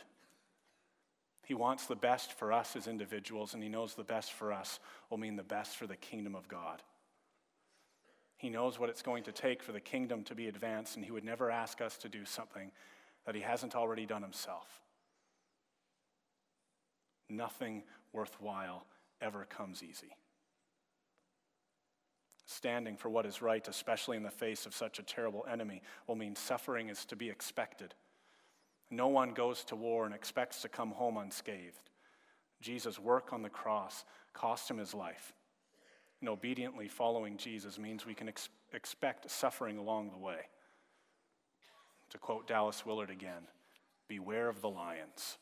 He 1.44 1.55
wants 1.55 1.87
the 1.87 1.96
best 1.96 2.38
for 2.38 2.52
us 2.52 2.76
as 2.76 2.87
individuals, 2.87 3.52
and 3.52 3.62
He 3.62 3.68
knows 3.68 3.94
the 3.94 4.05
best 4.05 4.33
for 4.33 4.52
us 4.52 4.78
will 5.11 5.18
mean 5.18 5.37
the 5.37 5.42
best 5.42 5.76
for 5.76 5.88
the 5.88 5.96
kingdom 5.96 6.37
of 6.37 6.46
God. 6.46 6.83
He 8.42 8.50
knows 8.50 8.78
what 8.78 8.90
it's 8.90 9.02
going 9.02 9.22
to 9.22 9.33
take 9.33 9.62
for 9.62 9.72
the 9.72 9.81
kingdom 9.81 10.24
to 10.24 10.35
be 10.35 10.48
advanced, 10.48 10.96
and 10.96 11.05
He 11.05 11.12
would 11.12 11.24
never 11.24 11.50
ask 11.50 11.81
us 11.81 11.96
to 11.98 12.09
do 12.09 12.24
something 12.24 12.72
that 13.24 13.35
He 13.35 13.40
hasn't 13.40 13.74
already 13.74 14.05
done 14.05 14.22
Himself. 14.22 14.66
Nothing 17.31 17.85
worthwhile 18.12 18.85
ever 19.20 19.44
comes 19.44 19.83
easy 19.83 20.16
standing 22.52 22.96
for 22.96 23.09
what 23.09 23.26
is 23.26 23.42
right, 23.42 23.66
especially 23.66 24.16
in 24.16 24.22
the 24.22 24.31
face 24.31 24.66
of 24.66 24.74
such 24.74 24.98
a 24.98 25.02
terrible 25.02 25.44
enemy, 25.50 25.83
will 26.07 26.14
mean 26.14 26.37
suffering 26.37 26.88
is 26.88 27.05
to 27.07 27.16
be 27.16 27.31
expected. 27.31 27.94
No 28.90 29.09
one 29.09 29.33
goes 29.33 29.64
to 29.64 29.76
war 29.76 30.05
and 30.05 30.14
expects 30.14 30.62
to 30.62 30.68
come 30.68 30.90
home 30.90 31.16
unscathed. 31.16 31.90
Jesus' 32.61 32.98
work 32.98 33.33
on 33.33 33.42
the 33.42 33.48
cross 33.48 34.05
cost 34.35 34.70
him 34.70 34.78
his 34.78 34.94
life. 34.94 35.33
And 36.22 36.28
obediently 36.28 36.87
following 36.87 37.37
Jesus 37.37 37.80
means 37.80 38.06
we 38.06 38.14
can 38.14 38.28
ex- 38.28 38.48
expect 38.72 39.28
suffering 39.28 39.76
along 39.76 40.11
the 40.11 40.18
way. 40.18 40.37
To 42.11 42.18
quote 42.18 42.46
Dallas 42.46 42.87
Willard 42.87 43.11
again 43.11 43.48
beware 44.06 44.48
of 44.48 44.61
the 44.61 44.68
lions. 44.68 45.38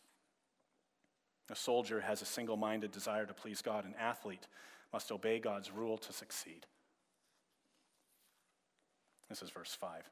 A 1.51 1.57
soldier 1.57 2.01
has 2.01 2.23
a 2.23 2.27
single 2.27 2.57
minded 2.57 2.93
desire 2.93 3.27
to 3.27 3.35
please 3.35 3.61
God. 3.61 3.85
An 3.85 3.95
athlete 4.01 4.47
must 4.91 5.13
obey 5.13 5.39
God's 5.39 5.71
rule 5.71 5.99
to 5.99 6.15
succeed. 6.15 6.65
This 9.29 9.43
is 9.43 9.51
verse 9.51 9.77
5. 9.79 10.09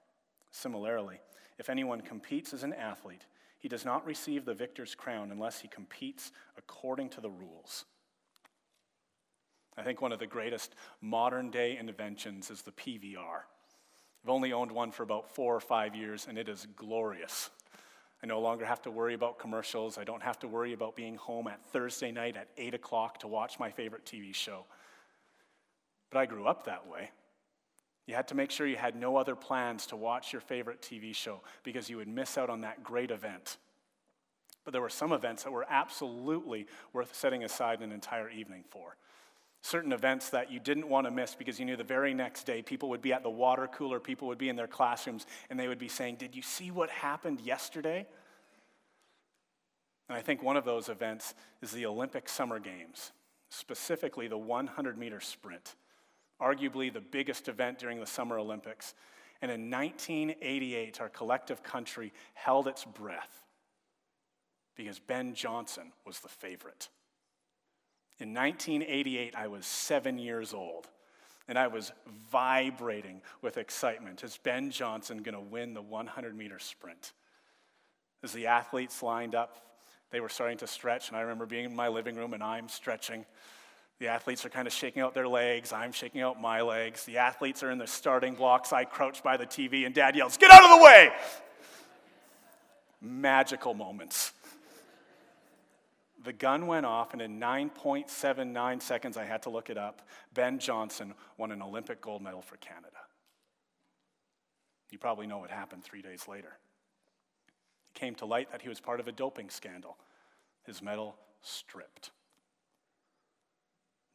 Similarly, 0.51 1.21
if 1.59 1.71
anyone 1.71 2.03
competes 2.03 2.53
as 2.53 2.63
an 2.63 2.75
athlete, 2.75 3.25
he 3.59 3.69
does 3.69 3.87
not 3.87 4.05
receive 4.05 4.45
the 4.45 4.55
victor's 4.55 4.95
crown 4.95 5.33
unless 5.33 5.61
he 5.61 5.69
competes 5.69 6.31
according 6.59 7.09
to 7.11 7.23
the 7.23 7.31
rules. 7.31 7.87
I 9.79 9.83
think 9.83 10.03
one 10.03 10.11
of 10.11 10.19
the 10.19 10.27
greatest 10.27 10.75
modern 11.01 11.51
day 11.51 11.77
inventions 11.79 12.51
is 12.51 12.63
the 12.63 12.73
PVR. 12.73 13.43
I've 14.25 14.31
only 14.31 14.53
owned 14.53 14.73
one 14.73 14.91
for 14.91 15.05
about 15.05 15.33
four 15.35 15.55
or 15.55 15.61
five 15.61 15.95
years, 15.95 16.27
and 16.29 16.37
it 16.37 16.49
is 16.49 16.67
glorious. 16.75 17.51
I 18.21 18.27
no 18.27 18.41
longer 18.41 18.65
have 18.65 18.83
to 18.83 18.91
worry 18.91 19.15
about 19.15 19.39
commercials. 19.39 19.97
I 19.97 20.03
don't 20.03 20.23
have 20.23 20.41
to 20.41 20.49
worry 20.49 20.73
about 20.73 20.97
being 20.97 21.15
home 21.15 21.47
at 21.47 21.65
Thursday 21.67 22.11
night 22.11 22.37
at 22.37 22.49
8 22.57 22.75
o'clock 22.75 23.21
to 23.21 23.29
watch 23.29 23.61
my 23.61 23.71
favorite 23.71 24.05
TV 24.05 24.35
show. 24.35 24.65
But 26.11 26.19
I 26.19 26.27
grew 26.27 26.47
up 26.47 26.65
that 26.65 26.89
way. 26.89 27.11
You 28.07 28.15
had 28.17 28.27
to 28.29 28.35
make 28.35 28.51
sure 28.51 28.67
you 28.67 28.77
had 28.77 28.97
no 28.97 29.17
other 29.17 29.37
plans 29.37 29.87
to 29.87 29.97
watch 29.97 30.33
your 30.33 30.41
favorite 30.41 30.83
TV 30.83 31.15
show 31.15 31.43
because 31.63 31.89
you 31.89 31.99
would 31.99 32.09
miss 32.09 32.37
out 32.37 32.51
on 32.51 32.63
that 32.63 32.83
great 32.83 33.13
event. 33.13 33.59
But 34.65 34.73
there 34.73 34.83
were 34.83 34.89
some 34.89 35.13
events 35.13 35.45
that 35.45 35.53
were 35.53 35.67
absolutely 35.69 36.67
worth 36.93 37.15
setting 37.15 37.45
aside 37.45 37.81
an 37.81 37.93
entire 37.93 38.29
evening 38.29 38.65
for. 38.69 38.97
Certain 39.63 39.93
events 39.93 40.31
that 40.31 40.53
you 40.53 40.61
didn't 40.61 40.89
want 40.89 41.07
to 41.07 41.11
miss 41.11 41.35
because 41.35 41.59
you 41.59 41.65
knew 41.65 41.77
the 41.77 41.85
very 41.85 42.15
next 42.15 42.45
day 42.45 42.63
people 42.63 42.89
would 42.91 43.03
be 43.03 43.13
at 43.13 43.23
the 43.23 43.31
water 43.31 43.67
cooler, 43.67 43.99
people 43.99 44.29
would 44.29 44.39
be 44.39 44.49
in 44.49 44.57
their 44.57 44.69
classrooms, 44.69 45.27
and 45.51 45.59
they 45.59 45.69
would 45.69 45.79
be 45.79 45.89
saying, 45.89 46.17
Did 46.17 46.35
you 46.35 46.43
see 46.43 46.71
what 46.71 46.91
happened 46.91 47.41
yesterday? 47.41 48.07
And 50.09 50.17
I 50.17 50.23
think 50.23 50.43
one 50.43 50.57
of 50.57 50.65
those 50.65 50.89
events 50.89 51.35
is 51.61 51.71
the 51.71 51.87
Olympic 51.87 52.29
Summer 52.29 52.59
Games, 52.59 53.13
specifically 53.51 54.29
the 54.29 54.39
100 54.39 54.97
meter 54.97 55.21
sprint, 55.21 55.75
arguably 56.41 56.93
the 56.93 57.01
biggest 57.01 57.49
event 57.49 57.79
during 57.79 58.01
the 58.01 58.07
Summer 58.07 58.39
Olympics. 58.39 58.95
And 59.43 59.51
in 59.51 59.71
1988, 59.71 61.01
our 61.01 61.09
collective 61.09 61.63
country 61.63 62.13
held 62.35 62.67
its 62.67 62.85
breath 62.85 63.45
because 64.77 64.99
Ben 64.99 65.35
Johnson 65.35 65.93
was 66.07 66.21
the 66.21 66.29
favorite. 66.29 66.89
In 68.21 68.35
1988, 68.35 69.35
I 69.37 69.47
was 69.47 69.65
seven 69.65 70.19
years 70.19 70.53
old, 70.53 70.89
and 71.47 71.57
I 71.57 71.69
was 71.69 71.93
vibrating 72.33 73.23
with 73.43 73.59
excitement. 73.59 74.25
Is 74.25 74.39
Ben 74.43 74.71
Johnson 74.71 75.19
going 75.19 75.37
to 75.37 75.41
win 75.41 75.73
the 75.73 75.83
100 75.83 76.37
meter 76.37 76.59
sprint? 76.59 77.13
As 78.25 78.33
the 78.33 78.49
athletes 78.49 79.05
lined 79.05 79.37
up, 79.37 79.59
they 80.11 80.19
were 80.19 80.29
starting 80.29 80.59
to 80.59 80.67
stretch, 80.67 81.09
and 81.09 81.17
I 81.17 81.21
remember 81.21 81.47
being 81.47 81.67
in 81.67 81.77
my 81.77 81.87
living 81.87 82.17
room 82.17 82.35
and 82.35 82.43
I'm 82.43 82.69
stretching. 82.69 83.25
The 84.01 84.09
athletes 84.09 84.45
are 84.45 84.49
kind 84.49 84.67
of 84.67 84.73
shaking 84.73 85.03
out 85.03 85.15
their 85.15 85.29
legs. 85.29 85.73
I'm 85.73 85.93
shaking 85.93 86.21
out 86.21 86.41
my 86.41 86.61
legs. 86.61 87.05
The 87.05 87.19
athletes 87.19 87.63
are 87.63 87.71
in 87.71 87.79
the 87.79 87.87
starting 87.87 88.35
blocks. 88.35 88.73
I 88.73 88.85
crouch 88.85 89.23
by 89.23 89.37
the 89.37 89.47
TV, 89.47 89.87
and 89.87 89.95
dad 89.95 90.17
yells, 90.17 90.37
Get 90.37 90.51
out 90.51 90.65
of 90.65 90.79
the 90.79 90.85
way! 90.85 91.11
Magical 93.01 93.75
moments. 93.75 94.33
The 96.25 96.33
gun 96.33 96.67
went 96.67 96.85
off, 96.85 97.13
and 97.13 97.23
in 97.23 97.39
9.79 97.39 98.83
seconds, 98.83 99.17
I 99.17 99.25
had 99.25 99.43
to 99.43 99.51
look 99.51 99.71
it 99.71 99.79
up, 99.79 100.03
Ben 100.35 100.59
Johnson 100.59 101.15
won 101.37 101.53
an 101.53 101.63
Olympic 101.63 102.01
gold 102.01 102.23
medal 102.23 102.43
for 102.43 102.57
Canada. 102.57 102.97
You 104.91 104.99
probably 104.99 105.27
know 105.27 105.39
what 105.39 105.51
happened 105.51 105.85
three 105.85 106.03
days 106.03 106.27
later. 106.27 106.59
It 107.95 107.99
came 107.99 108.15
to 108.17 108.27
light 108.27 108.51
that 108.51 108.63
he 108.63 108.69
was 108.69 108.81
part 108.81 109.01
of 109.01 109.07
a 109.07 109.13
doping 109.13 109.51
scandal, 109.51 109.97
his 110.65 110.83
medal 110.83 111.17
stripped. 111.41 112.11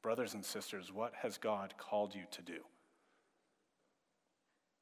Brothers 0.02 0.34
and 0.34 0.44
sisters, 0.44 0.92
what 0.92 1.14
has 1.22 1.38
God 1.38 1.76
called 1.78 2.14
you 2.14 2.24
to 2.32 2.42
do? 2.42 2.60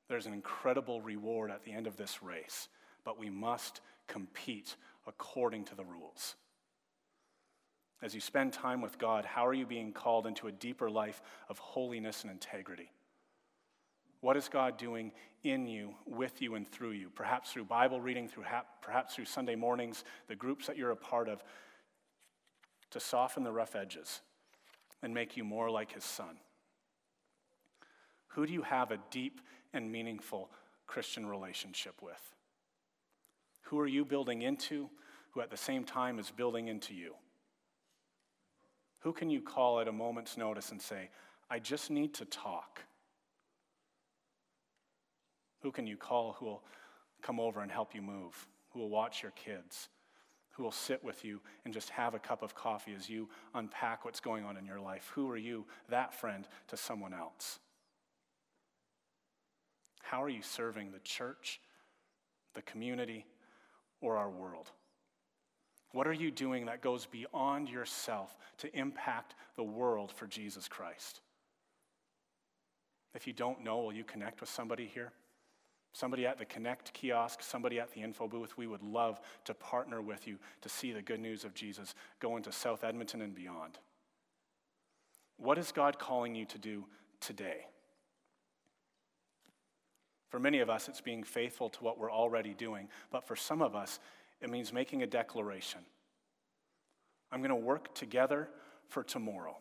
There's 0.10 0.26
an 0.26 0.34
incredible 0.34 1.02
reward 1.02 1.52
at 1.52 1.64
the 1.64 1.72
end 1.72 1.88
of 1.88 1.96
this 1.96 2.24
race, 2.24 2.68
but 3.04 3.20
we 3.20 3.30
must 3.30 3.82
compete 4.08 4.76
according 5.08 5.66
to 5.66 5.76
the 5.76 5.86
rules. 5.86 6.36
As 8.02 8.16
you 8.16 8.22
spend 8.22 8.52
time 8.52 8.82
with 8.82 8.98
God, 8.98 9.26
how 9.26 9.46
are 9.46 9.54
you 9.54 9.66
being 9.66 9.94
called 9.94 10.26
into 10.26 10.48
a 10.48 10.52
deeper 10.52 10.90
life 10.90 11.22
of 11.50 11.60
holiness 11.60 12.24
and 12.24 12.32
integrity? 12.32 12.92
What 14.22 14.38
is 14.38 14.50
God 14.50 14.78
doing 14.78 15.12
in 15.44 15.68
you, 15.68 15.96
with 16.06 16.42
you, 16.42 16.56
and 16.56 16.68
through 16.68 16.92
you? 16.92 17.10
Perhaps 17.10 17.52
through 17.52 17.66
Bible 17.66 18.02
reading, 18.02 18.28
through 18.28 18.46
perhaps 18.82 19.16
through 19.16 19.26
Sunday 19.26 19.56
mornings, 19.56 20.04
the 20.28 20.36
groups 20.36 20.68
that 20.68 20.78
you're 20.78 20.92
a 20.92 20.96
part 20.96 21.28
of, 21.28 21.44
to 22.92 23.00
soften 23.00 23.44
the 23.44 23.52
rough 23.52 23.76
edges 23.76 24.22
and 25.02 25.14
make 25.14 25.38
you 25.38 25.44
more 25.44 25.70
like 25.70 25.92
his 25.94 26.04
son? 26.04 26.38
Who 28.30 28.46
do 28.46 28.54
you 28.54 28.62
have 28.62 28.92
a 28.92 29.00
deep 29.10 29.42
and 29.74 29.92
meaningful 29.92 30.50
Christian 30.88 31.26
relationship 31.26 32.02
with? 32.02 32.36
Who 33.64 33.80
are 33.80 33.88
you 33.88 34.06
building 34.06 34.42
into, 34.42 34.90
who 35.32 35.42
at 35.42 35.50
the 35.50 35.58
same 35.58 35.84
time 35.84 36.20
is 36.20 36.32
building 36.32 36.68
into 36.68 36.94
you? 36.94 37.16
Who 39.02 39.14
can 39.14 39.30
you 39.30 39.42
call 39.42 39.80
at 39.80 39.88
a 39.88 39.92
moment's 39.92 40.38
notice 40.38 40.72
and 40.72 40.82
say, 40.82 41.10
I 41.50 41.60
just 41.60 41.90
need 41.90 42.14
to 42.16 42.26
talk? 42.26 42.82
Who 45.62 45.72
can 45.72 45.86
you 45.86 45.98
call 45.98 46.34
who 46.40 46.46
will 46.46 46.64
come 47.22 47.40
over 47.40 47.62
and 47.62 47.72
help 47.72 47.94
you 47.94 48.02
move? 48.02 48.48
Who 48.70 48.80
will 48.80 48.90
watch 48.90 49.22
your 49.22 49.32
kids? 49.32 49.90
Who 50.52 50.64
will 50.64 50.72
sit 50.72 51.04
with 51.04 51.24
you 51.24 51.40
and 51.66 51.74
just 51.74 51.90
have 51.90 52.14
a 52.14 52.20
cup 52.20 52.44
of 52.44 52.56
coffee 52.56 52.94
as 52.96 53.10
you 53.10 53.30
unpack 53.54 54.06
what's 54.06 54.20
going 54.20 54.44
on 54.44 54.58
in 54.58 54.66
your 54.66 54.80
life? 54.80 55.12
Who 55.16 55.30
are 55.30 55.38
you, 55.38 55.66
that 55.90 56.14
friend, 56.14 56.48
to 56.68 56.78
someone 56.78 57.14
else? 57.14 57.60
How 60.02 60.22
are 60.22 60.30
you 60.30 60.42
serving 60.42 60.92
the 60.92 61.00
church, 61.00 61.62
the 62.54 62.62
community, 62.62 63.26
or 64.02 64.18
our 64.18 64.30
world? 64.30 64.72
What 65.94 66.08
are 66.08 66.14
you 66.14 66.32
doing 66.32 66.66
that 66.66 66.82
goes 66.82 67.06
beyond 67.06 67.70
yourself 67.70 68.38
to 68.60 68.78
impact 68.78 69.36
the 69.56 69.64
world 69.64 70.12
for 70.12 70.26
Jesus 70.26 70.68
Christ? 70.68 71.22
If 73.14 73.28
you 73.28 73.34
don't 73.34 73.64
know, 73.64 73.80
will 73.80 73.94
you 73.94 74.06
connect 74.06 74.40
with 74.40 74.50
somebody 74.50 74.86
here? 74.86 75.12
Somebody 75.94 76.26
at 76.26 76.38
the 76.38 76.46
Connect 76.46 76.94
kiosk, 76.94 77.42
somebody 77.42 77.80
at 77.80 77.92
the 77.92 78.02
info 78.02 78.28
booth, 78.28 78.58
we 78.58 78.68
would 78.68 78.82
love 78.82 79.20
to 79.44 79.54
partner 79.54 80.02
with 80.02 80.26
you 80.26 80.38
to 80.62 80.70
see 80.70 80.94
the 80.94 81.02
good 81.02 81.20
news 81.20 81.44
of 81.44 81.54
Jesus 81.54 81.96
go 82.22 82.38
into 82.38 82.52
South 82.52 82.86
Edmonton 82.86 83.22
and 83.22 83.36
beyond. 83.36 83.78
What 85.36 85.58
is 85.58 85.74
God 85.74 86.00
calling 86.00 86.34
you 86.34 86.46
to 86.46 86.58
do 86.58 86.86
today? 87.20 87.66
For 90.30 90.40
many 90.40 90.60
of 90.60 90.70
us, 90.70 90.88
it's 90.88 91.02
being 91.02 91.24
faithful 91.24 91.70
to 91.70 91.84
what 91.84 92.00
we're 92.00 92.12
already 92.12 92.54
doing, 92.54 92.88
but 93.12 93.28
for 93.28 93.36
some 93.36 93.62
of 93.62 93.76
us, 93.76 94.00
it 94.42 94.50
means 94.50 94.74
making 94.74 95.04
a 95.04 95.08
declaration. 95.08 95.82
I'm 97.32 97.40
going 97.40 97.50
to 97.50 97.56
work 97.56 97.94
together 97.94 98.50
for 98.88 99.04
tomorrow. 99.04 99.58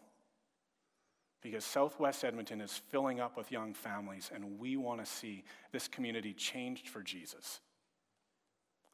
Because 1.42 1.64
Southwest 1.64 2.24
Edmonton 2.24 2.60
is 2.60 2.82
filling 2.88 3.20
up 3.20 3.36
with 3.36 3.52
young 3.52 3.72
families, 3.72 4.30
and 4.34 4.58
we 4.58 4.76
want 4.76 5.00
to 5.00 5.10
see 5.10 5.44
this 5.72 5.88
community 5.88 6.34
changed 6.34 6.88
for 6.88 7.02
Jesus. 7.02 7.60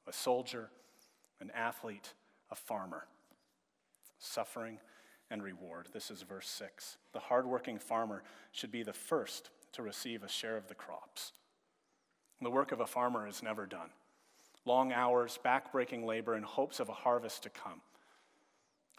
A 0.06 0.12
soldier, 0.12 0.70
an 1.40 1.50
athlete, 1.54 2.14
a 2.50 2.54
farmer. 2.54 3.06
Suffering 4.18 4.78
and 5.30 5.42
reward. 5.42 5.88
This 5.92 6.10
is 6.10 6.22
verse 6.22 6.48
6. 6.48 6.98
The 7.12 7.18
hardworking 7.18 7.78
farmer 7.78 8.22
should 8.52 8.70
be 8.70 8.84
the 8.84 8.92
first 8.92 9.50
to 9.72 9.82
receive 9.82 10.22
a 10.22 10.28
share 10.28 10.56
of 10.56 10.68
the 10.68 10.74
crops. 10.74 11.32
The 12.40 12.50
work 12.50 12.70
of 12.70 12.80
a 12.80 12.86
farmer 12.86 13.26
is 13.26 13.42
never 13.42 13.66
done 13.66 13.90
long 14.66 14.92
hours, 14.92 15.38
backbreaking 15.44 16.04
labor 16.04 16.36
in 16.36 16.42
hopes 16.42 16.80
of 16.80 16.88
a 16.88 16.92
harvest 16.92 17.44
to 17.44 17.50
come. 17.50 17.80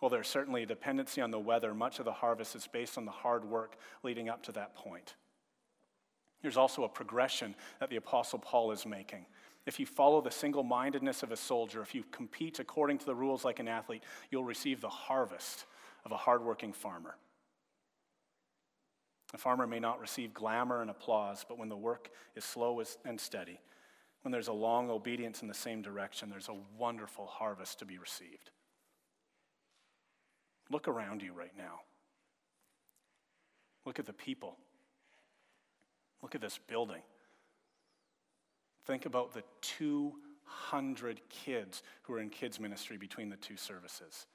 Well, 0.01 0.09
there's 0.09 0.27
certainly 0.27 0.63
a 0.63 0.67
dependency 0.67 1.21
on 1.21 1.31
the 1.31 1.39
weather. 1.39 1.73
Much 1.73 1.99
of 1.99 2.05
the 2.05 2.13
harvest 2.13 2.55
is 2.55 2.67
based 2.67 2.97
on 2.97 3.05
the 3.05 3.11
hard 3.11 3.45
work 3.45 3.77
leading 4.03 4.29
up 4.29 4.43
to 4.43 4.51
that 4.53 4.75
point. 4.75 5.15
There's 6.41 6.57
also 6.57 6.83
a 6.83 6.89
progression 6.89 7.55
that 7.79 7.89
the 7.89 7.95
Apostle 7.95 8.39
Paul 8.39 8.71
is 8.71 8.85
making. 8.85 9.25
If 9.65 9.79
you 9.79 9.85
follow 9.85 10.21
the 10.21 10.31
single 10.31 10.63
mindedness 10.63 11.23
of 11.23 11.31
a 11.31 11.35
soldier, 11.35 11.81
if 11.81 11.95
you 11.95 12.03
compete 12.11 12.59
according 12.59 12.99
to 12.99 13.05
the 13.05 13.15
rules 13.15 13.43
like 13.43 13.59
an 13.59 13.67
athlete, 13.67 14.03
you'll 14.29 14.43
receive 14.43 14.81
the 14.81 14.87
harvest 14.87 15.65
of 16.05 16.11
a 16.11 16.17
hardworking 16.17 16.73
farmer. 16.73 17.15
A 19.33 19.37
farmer 19.37 19.67
may 19.67 19.79
not 19.79 19.99
receive 19.99 20.33
glamour 20.33 20.81
and 20.81 20.89
applause, 20.89 21.43
but 21.45 21.57
when 21.57 21.69
the 21.69 21.75
work 21.75 22.11
is 22.35 22.45
slow 22.45 22.81
and 23.03 23.19
steady, 23.19 23.59
when 24.23 24.31
there's 24.31 24.47
a 24.47 24.53
long 24.53 24.89
obedience 24.89 25.41
in 25.41 25.47
the 25.47 25.53
same 25.53 25.81
direction, 25.81 26.29
there's 26.29 26.49
a 26.49 26.57
wonderful 26.77 27.25
harvest 27.25 27.79
to 27.79 27.85
be 27.85 27.97
received. 27.97 28.51
Look 30.69 30.87
around 30.87 31.21
you 31.21 31.33
right 31.33 31.53
now. 31.57 31.81
Look 33.85 33.99
at 33.99 34.05
the 34.05 34.13
people. 34.13 34.57
Look 36.21 36.35
at 36.35 36.41
this 36.41 36.59
building. 36.67 37.01
Think 38.85 39.05
about 39.05 39.33
the 39.33 39.43
200 39.61 41.21
kids 41.29 41.83
who 42.03 42.13
are 42.13 42.19
in 42.19 42.29
kids' 42.29 42.59
ministry 42.59 42.97
between 42.97 43.29
the 43.29 43.37
two 43.37 43.55
services. 43.55 44.25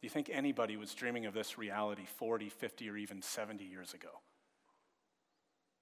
Do 0.00 0.06
you 0.06 0.10
think 0.10 0.30
anybody 0.32 0.76
was 0.76 0.94
dreaming 0.94 1.26
of 1.26 1.34
this 1.34 1.58
reality 1.58 2.04
40, 2.04 2.48
50, 2.50 2.90
or 2.90 2.96
even 2.96 3.22
70 3.22 3.64
years 3.64 3.94
ago? 3.94 4.20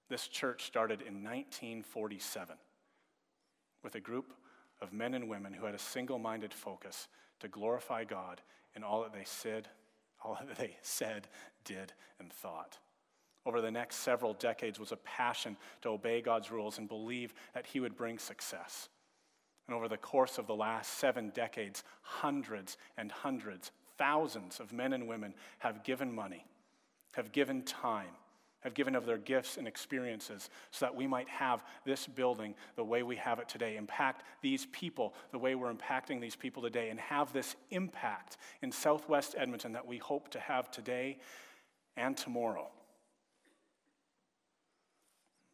This 0.09 0.27
church 0.27 0.65
started 0.65 1.01
in 1.01 1.23
1947 1.23 2.55
with 3.85 3.95
a 3.95 4.01
group 4.01 4.33
of 4.81 4.91
men 4.91 5.13
and 5.13 5.29
women 5.29 5.53
who 5.53 5.65
had 5.65 5.75
a 5.75 5.79
single 5.79 6.19
minded 6.19 6.53
focus 6.53 7.07
to 7.39 7.47
glorify 7.47 8.03
God 8.03 8.41
in 8.75 8.83
all 8.83 9.03
that 9.03 9.13
they 9.13 9.23
said, 9.23 9.69
all 10.21 10.37
that 10.47 10.57
they 10.57 10.75
said, 10.81 11.29
did, 11.63 11.93
and 12.19 12.33
thought. 12.33 12.77
Over 13.45 13.61
the 13.61 13.71
next 13.71 13.97
several 13.97 14.33
decades 14.33 14.79
was 14.79 14.91
a 14.91 14.97
passion 14.97 15.55
to 15.83 15.89
obey 15.89 16.19
God's 16.19 16.51
rules 16.51 16.79
and 16.79 16.89
believe 16.89 17.33
that 17.53 17.67
He 17.67 17.79
would 17.79 17.95
bring 17.95 18.17
success. 18.17 18.89
And 19.67 19.75
over 19.75 19.87
the 19.87 19.97
course 19.97 20.37
of 20.37 20.47
the 20.47 20.55
last 20.55 20.97
seven 20.97 21.29
decades, 21.29 21.83
hundreds 22.01 22.77
and 22.97 23.11
hundreds, 23.11 23.71
thousands 23.97 24.59
of 24.59 24.73
men 24.73 24.93
and 24.93 25.07
women 25.07 25.33
have 25.59 25.83
given 25.83 26.13
money, 26.13 26.45
have 27.13 27.31
given 27.31 27.61
time, 27.61 28.09
have 28.65 28.73
given 28.73 28.95
of 28.95 29.05
their 29.05 29.17
gifts 29.17 29.57
and 29.57 29.67
experiences 29.67 30.49
so 30.71 30.85
that 30.85 30.95
we 30.95 31.07
might 31.07 31.29
have 31.29 31.63
this 31.85 32.07
building 32.07 32.55
the 32.75 32.83
way 32.83 33.03
we 33.03 33.15
have 33.15 33.39
it 33.39 33.47
today, 33.47 33.77
impact 33.77 34.23
these 34.41 34.65
people 34.73 35.13
the 35.31 35.37
way 35.37 35.55
we're 35.55 35.73
impacting 35.73 36.19
these 36.19 36.35
people 36.35 36.61
today, 36.61 36.89
and 36.89 36.99
have 36.99 37.31
this 37.31 37.55
impact 37.69 38.37
in 38.61 38.71
southwest 38.71 39.35
Edmonton 39.37 39.71
that 39.71 39.85
we 39.85 39.99
hope 39.99 40.29
to 40.29 40.39
have 40.39 40.69
today 40.71 41.17
and 41.95 42.17
tomorrow. 42.17 42.67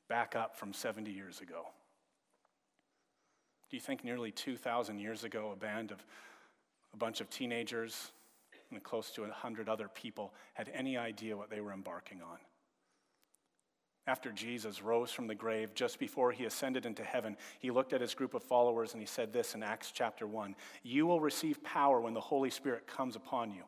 Back 0.07 0.35
up 0.35 0.57
from 0.57 0.73
70 0.73 1.11
years 1.11 1.41
ago. 1.41 1.67
Do 3.69 3.77
you 3.77 3.81
think 3.81 4.03
nearly 4.03 4.31
2,000 4.31 4.99
years 4.99 5.23
ago, 5.23 5.51
a 5.53 5.55
band 5.55 5.91
of 5.91 6.03
a 6.93 6.97
bunch 6.97 7.21
of 7.21 7.29
teenagers 7.29 8.11
and 8.71 8.81
close 8.81 9.11
to 9.11 9.21
100 9.21 9.67
other 9.67 9.89
people 9.89 10.33
had 10.53 10.69
any 10.73 10.97
idea 10.97 11.35
what 11.35 11.49
they 11.49 11.59
were 11.59 11.73
embarking 11.73 12.21
on. 12.21 12.37
After 14.07 14.31
Jesus 14.31 14.81
rose 14.81 15.11
from 15.11 15.27
the 15.27 15.35
grave, 15.35 15.75
just 15.75 15.99
before 15.99 16.31
he 16.31 16.45
ascended 16.45 16.85
into 16.85 17.03
heaven, 17.03 17.37
he 17.59 17.69
looked 17.69 17.93
at 17.93 18.01
his 18.01 18.15
group 18.15 18.33
of 18.33 18.41
followers 18.41 18.93
and 18.93 19.01
he 19.01 19.05
said 19.05 19.31
this 19.31 19.53
in 19.53 19.61
Acts 19.61 19.91
chapter 19.91 20.25
1 20.25 20.55
You 20.83 21.05
will 21.05 21.19
receive 21.19 21.63
power 21.63 22.01
when 22.01 22.15
the 22.15 22.19
Holy 22.19 22.49
Spirit 22.49 22.87
comes 22.87 23.15
upon 23.15 23.51
you. 23.51 23.61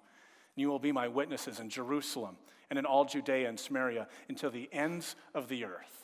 And 0.55 0.61
you 0.61 0.69
will 0.69 0.79
be 0.79 0.91
my 0.91 1.07
witnesses 1.07 1.59
in 1.59 1.69
Jerusalem 1.69 2.37
and 2.69 2.79
in 2.79 2.85
all 2.85 3.05
Judea 3.05 3.47
and 3.47 3.59
Samaria 3.59 4.07
until 4.27 4.49
the 4.49 4.69
ends 4.71 5.15
of 5.35 5.47
the 5.49 5.65
earth. 5.65 6.03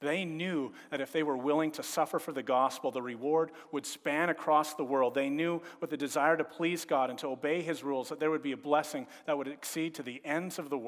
They 0.00 0.26
knew 0.26 0.74
that 0.90 1.00
if 1.00 1.12
they 1.12 1.22
were 1.22 1.36
willing 1.36 1.70
to 1.72 1.82
suffer 1.82 2.18
for 2.18 2.32
the 2.32 2.42
gospel, 2.42 2.90
the 2.90 3.00
reward 3.00 3.52
would 3.72 3.86
span 3.86 4.28
across 4.28 4.74
the 4.74 4.84
world. 4.84 5.14
They 5.14 5.30
knew 5.30 5.62
with 5.80 5.88
the 5.88 5.96
desire 5.96 6.36
to 6.36 6.44
please 6.44 6.84
God 6.84 7.08
and 7.08 7.18
to 7.20 7.28
obey 7.28 7.62
his 7.62 7.82
rules 7.82 8.10
that 8.10 8.20
there 8.20 8.30
would 8.30 8.42
be 8.42 8.52
a 8.52 8.56
blessing 8.58 9.06
that 9.26 9.38
would 9.38 9.48
exceed 9.48 9.94
to 9.94 10.02
the 10.02 10.20
ends 10.22 10.58
of 10.58 10.68
the 10.68 10.80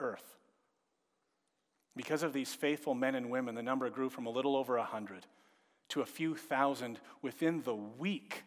earth. 0.00 0.38
Because 1.96 2.22
of 2.22 2.32
these 2.32 2.54
faithful 2.54 2.94
men 2.94 3.14
and 3.14 3.30
women, 3.30 3.54
the 3.54 3.62
number 3.62 3.88
grew 3.90 4.08
from 4.08 4.26
a 4.26 4.30
little 4.30 4.56
over 4.56 4.76
a 4.76 4.84
hundred 4.84 5.26
to 5.90 6.00
a 6.00 6.06
few 6.06 6.34
thousand 6.34 6.98
within 7.22 7.62
the 7.62 7.74
week. 7.74 8.42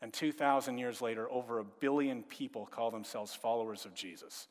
And 0.00 0.12
2,000 0.12 0.78
years 0.78 1.00
later, 1.00 1.30
over 1.30 1.58
a 1.58 1.64
billion 1.64 2.22
people 2.24 2.66
call 2.66 2.90
themselves 2.90 3.34
followers 3.34 3.84
of 3.84 3.94
Jesus. 3.94 4.48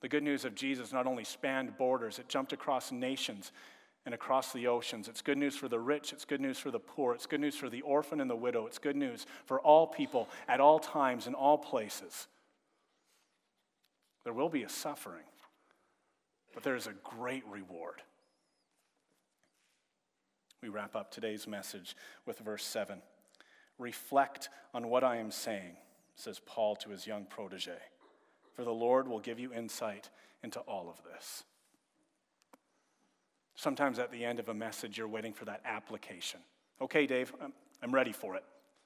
The 0.00 0.08
good 0.08 0.22
news 0.22 0.44
of 0.44 0.54
Jesus 0.54 0.92
not 0.92 1.06
only 1.06 1.24
spanned 1.24 1.78
borders, 1.78 2.18
it 2.18 2.28
jumped 2.28 2.52
across 2.52 2.92
nations 2.92 3.52
and 4.04 4.14
across 4.14 4.52
the 4.52 4.66
oceans. 4.66 5.08
It's 5.08 5.22
good 5.22 5.38
news 5.38 5.56
for 5.56 5.68
the 5.68 5.80
rich, 5.80 6.12
it's 6.12 6.24
good 6.24 6.40
news 6.40 6.58
for 6.58 6.70
the 6.70 6.78
poor, 6.78 7.14
it's 7.14 7.26
good 7.26 7.40
news 7.40 7.56
for 7.56 7.68
the 7.68 7.82
orphan 7.82 8.20
and 8.20 8.30
the 8.30 8.36
widow, 8.36 8.66
it's 8.66 8.78
good 8.78 8.96
news 8.96 9.26
for 9.46 9.60
all 9.60 9.86
people 9.86 10.28
at 10.48 10.60
all 10.60 10.78
times 10.78 11.26
in 11.26 11.34
all 11.34 11.58
places. 11.58 12.28
There 14.24 14.32
will 14.32 14.48
be 14.48 14.62
a 14.62 14.68
suffering, 14.68 15.24
but 16.56 16.62
there 16.62 16.74
is 16.74 16.86
a 16.86 16.94
great 17.04 17.46
reward. 17.46 18.00
We 20.62 20.70
wrap 20.70 20.96
up 20.96 21.10
today's 21.10 21.46
message 21.46 21.94
with 22.24 22.38
verse 22.38 22.64
7. 22.64 23.02
Reflect 23.78 24.48
on 24.72 24.88
what 24.88 25.04
I 25.04 25.16
am 25.16 25.30
saying, 25.30 25.76
says 26.14 26.40
Paul 26.46 26.74
to 26.76 26.88
his 26.88 27.06
young 27.06 27.26
protege, 27.26 27.76
for 28.54 28.64
the 28.64 28.72
Lord 28.72 29.06
will 29.06 29.20
give 29.20 29.38
you 29.38 29.52
insight 29.52 30.08
into 30.42 30.60
all 30.60 30.88
of 30.88 30.96
this. 31.04 31.44
Sometimes 33.54 33.98
at 33.98 34.10
the 34.10 34.24
end 34.24 34.38
of 34.40 34.48
a 34.48 34.54
message, 34.54 34.96
you're 34.96 35.08
waiting 35.08 35.34
for 35.34 35.44
that 35.44 35.60
application. 35.66 36.40
Okay, 36.80 37.06
Dave, 37.06 37.34
I'm, 37.82 37.94
ready 37.94 38.12
for 38.12 38.34
it. 38.34 38.44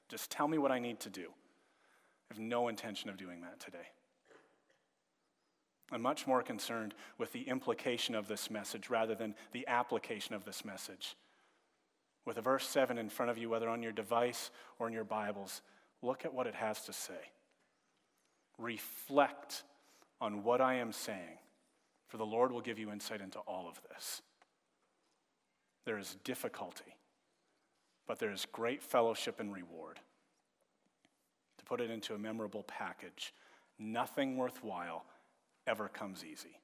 Just 0.09 0.29
tell 0.29 0.49
me 0.49 0.57
what 0.57 0.73
I 0.73 0.79
need 0.79 0.99
to 0.99 1.09
do. 1.09 1.29
I 1.29 2.33
have 2.33 2.39
no 2.39 2.67
intention 2.67 3.09
of 3.09 3.15
doing 3.15 3.39
that 3.43 3.61
today. 3.61 3.87
I'm 5.91 6.01
much 6.01 6.25
more 6.25 6.41
concerned 6.41 6.93
with 7.17 7.33
the 7.33 7.41
implication 7.41 8.15
of 8.15 8.27
this 8.27 8.49
message 8.49 8.89
rather 8.89 9.13
than 9.13 9.35
the 9.51 9.67
application 9.67 10.33
of 10.33 10.45
this 10.45 10.63
message. 10.63 11.15
With 12.25 12.37
a 12.37 12.41
verse 12.41 12.67
7 12.67 12.97
in 12.97 13.09
front 13.09 13.31
of 13.31 13.37
you, 13.37 13.49
whether 13.49 13.67
on 13.67 13.83
your 13.83 13.91
device 13.91 14.51
or 14.79 14.87
in 14.87 14.93
your 14.93 15.03
Bibles, 15.03 15.61
look 16.01 16.23
at 16.23 16.33
what 16.33 16.47
it 16.47 16.55
has 16.55 16.81
to 16.83 16.93
say. 16.93 17.31
Reflect 18.57 19.63
on 20.21 20.43
what 20.43 20.61
I 20.61 20.75
am 20.75 20.93
saying, 20.93 21.39
for 22.07 22.17
the 22.17 22.25
Lord 22.25 22.51
will 22.51 22.61
give 22.61 22.79
you 22.79 22.91
insight 22.91 23.21
into 23.21 23.39
all 23.39 23.67
of 23.67 23.81
this. 23.89 24.21
There 25.83 25.97
is 25.97 26.15
difficulty, 26.23 26.95
but 28.07 28.19
there 28.19 28.31
is 28.31 28.45
great 28.51 28.83
fellowship 28.83 29.39
and 29.39 29.51
reward. 29.51 29.99
To 31.57 31.65
put 31.65 31.81
it 31.81 31.89
into 31.89 32.13
a 32.13 32.19
memorable 32.19 32.63
package, 32.63 33.33
nothing 33.79 34.37
worthwhile 34.37 35.05
ever 35.67 35.87
comes 35.87 36.23
easy. 36.23 36.59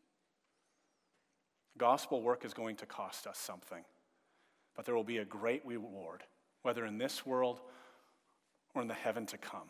Gospel 1.77 2.21
work 2.21 2.43
is 2.43 2.53
going 2.53 2.75
to 2.77 2.85
cost 2.85 3.27
us 3.27 3.37
something, 3.37 3.83
but 4.75 4.85
there 4.85 4.95
will 4.95 5.03
be 5.03 5.19
a 5.19 5.25
great 5.25 5.65
reward, 5.65 6.23
whether 6.63 6.85
in 6.85 6.97
this 6.97 7.25
world 7.25 7.61
or 8.73 8.81
in 8.81 8.87
the 8.87 8.93
heaven 8.93 9.25
to 9.27 9.37
come. 9.37 9.69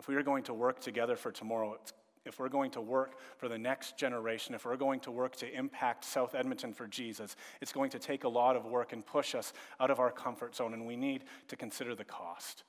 If 0.00 0.08
we 0.08 0.16
are 0.16 0.22
going 0.22 0.44
to 0.44 0.54
work 0.54 0.80
together 0.80 1.16
for 1.16 1.32
tomorrow, 1.32 1.78
if 2.24 2.38
we're 2.38 2.48
going 2.48 2.70
to 2.72 2.80
work 2.80 3.18
for 3.38 3.48
the 3.48 3.58
next 3.58 3.96
generation, 3.96 4.54
if 4.54 4.64
we're 4.64 4.76
going 4.76 5.00
to 5.00 5.10
work 5.10 5.34
to 5.36 5.52
impact 5.52 6.04
South 6.04 6.34
Edmonton 6.34 6.72
for 6.72 6.86
Jesus, 6.86 7.36
it's 7.60 7.72
going 7.72 7.90
to 7.90 7.98
take 7.98 8.24
a 8.24 8.28
lot 8.28 8.54
of 8.54 8.66
work 8.66 8.92
and 8.92 9.04
push 9.04 9.34
us 9.34 9.52
out 9.80 9.90
of 9.90 9.98
our 9.98 10.10
comfort 10.10 10.54
zone, 10.54 10.74
and 10.74 10.86
we 10.86 10.96
need 10.96 11.24
to 11.48 11.56
consider 11.56 11.94
the 11.94 12.04
cost. 12.04 12.64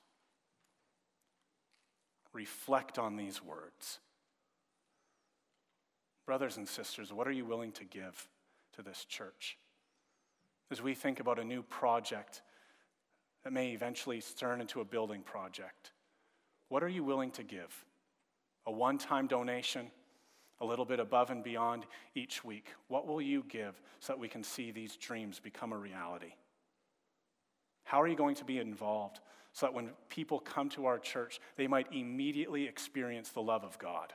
Reflect 2.32 2.98
on 2.98 3.16
these 3.16 3.42
words. 3.42 3.98
Brothers 6.30 6.58
and 6.58 6.68
sisters, 6.68 7.12
what 7.12 7.26
are 7.26 7.32
you 7.32 7.44
willing 7.44 7.72
to 7.72 7.84
give 7.84 8.28
to 8.76 8.82
this 8.82 9.04
church? 9.04 9.58
As 10.70 10.80
we 10.80 10.94
think 10.94 11.18
about 11.18 11.40
a 11.40 11.44
new 11.44 11.60
project 11.60 12.42
that 13.42 13.52
may 13.52 13.72
eventually 13.72 14.22
turn 14.38 14.60
into 14.60 14.80
a 14.80 14.84
building 14.84 15.22
project, 15.22 15.90
what 16.68 16.84
are 16.84 16.88
you 16.88 17.02
willing 17.02 17.32
to 17.32 17.42
give? 17.42 17.84
a 18.64 18.70
one 18.70 18.96
time 18.96 19.26
donation, 19.26 19.90
a 20.60 20.64
little 20.64 20.84
bit 20.84 21.00
above 21.00 21.30
and 21.30 21.42
beyond 21.42 21.84
each 22.14 22.44
week. 22.44 22.68
What 22.86 23.08
will 23.08 23.20
you 23.20 23.44
give 23.48 23.80
so 23.98 24.12
that 24.12 24.20
we 24.20 24.28
can 24.28 24.44
see 24.44 24.70
these 24.70 24.94
dreams 24.94 25.40
become 25.40 25.72
a 25.72 25.76
reality? 25.76 26.34
How 27.82 28.00
are 28.00 28.06
you 28.06 28.14
going 28.14 28.36
to 28.36 28.44
be 28.44 28.58
involved 28.58 29.18
so 29.52 29.66
that 29.66 29.74
when 29.74 29.90
people 30.08 30.38
come 30.38 30.68
to 30.68 30.86
our 30.86 31.00
church, 31.00 31.40
they 31.56 31.66
might 31.66 31.92
immediately 31.92 32.68
experience 32.68 33.30
the 33.30 33.42
love 33.42 33.64
of 33.64 33.80
God? 33.80 34.12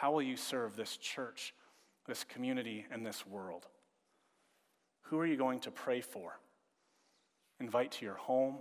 How 0.00 0.10
will 0.10 0.22
you 0.22 0.38
serve 0.38 0.76
this 0.76 0.96
church, 0.96 1.52
this 2.06 2.24
community, 2.24 2.86
and 2.90 3.04
this 3.04 3.26
world? 3.26 3.66
Who 5.02 5.18
are 5.18 5.26
you 5.26 5.36
going 5.36 5.60
to 5.60 5.70
pray 5.70 6.00
for? 6.00 6.40
Invite 7.60 7.92
to 7.92 8.06
your 8.06 8.14
home, 8.14 8.56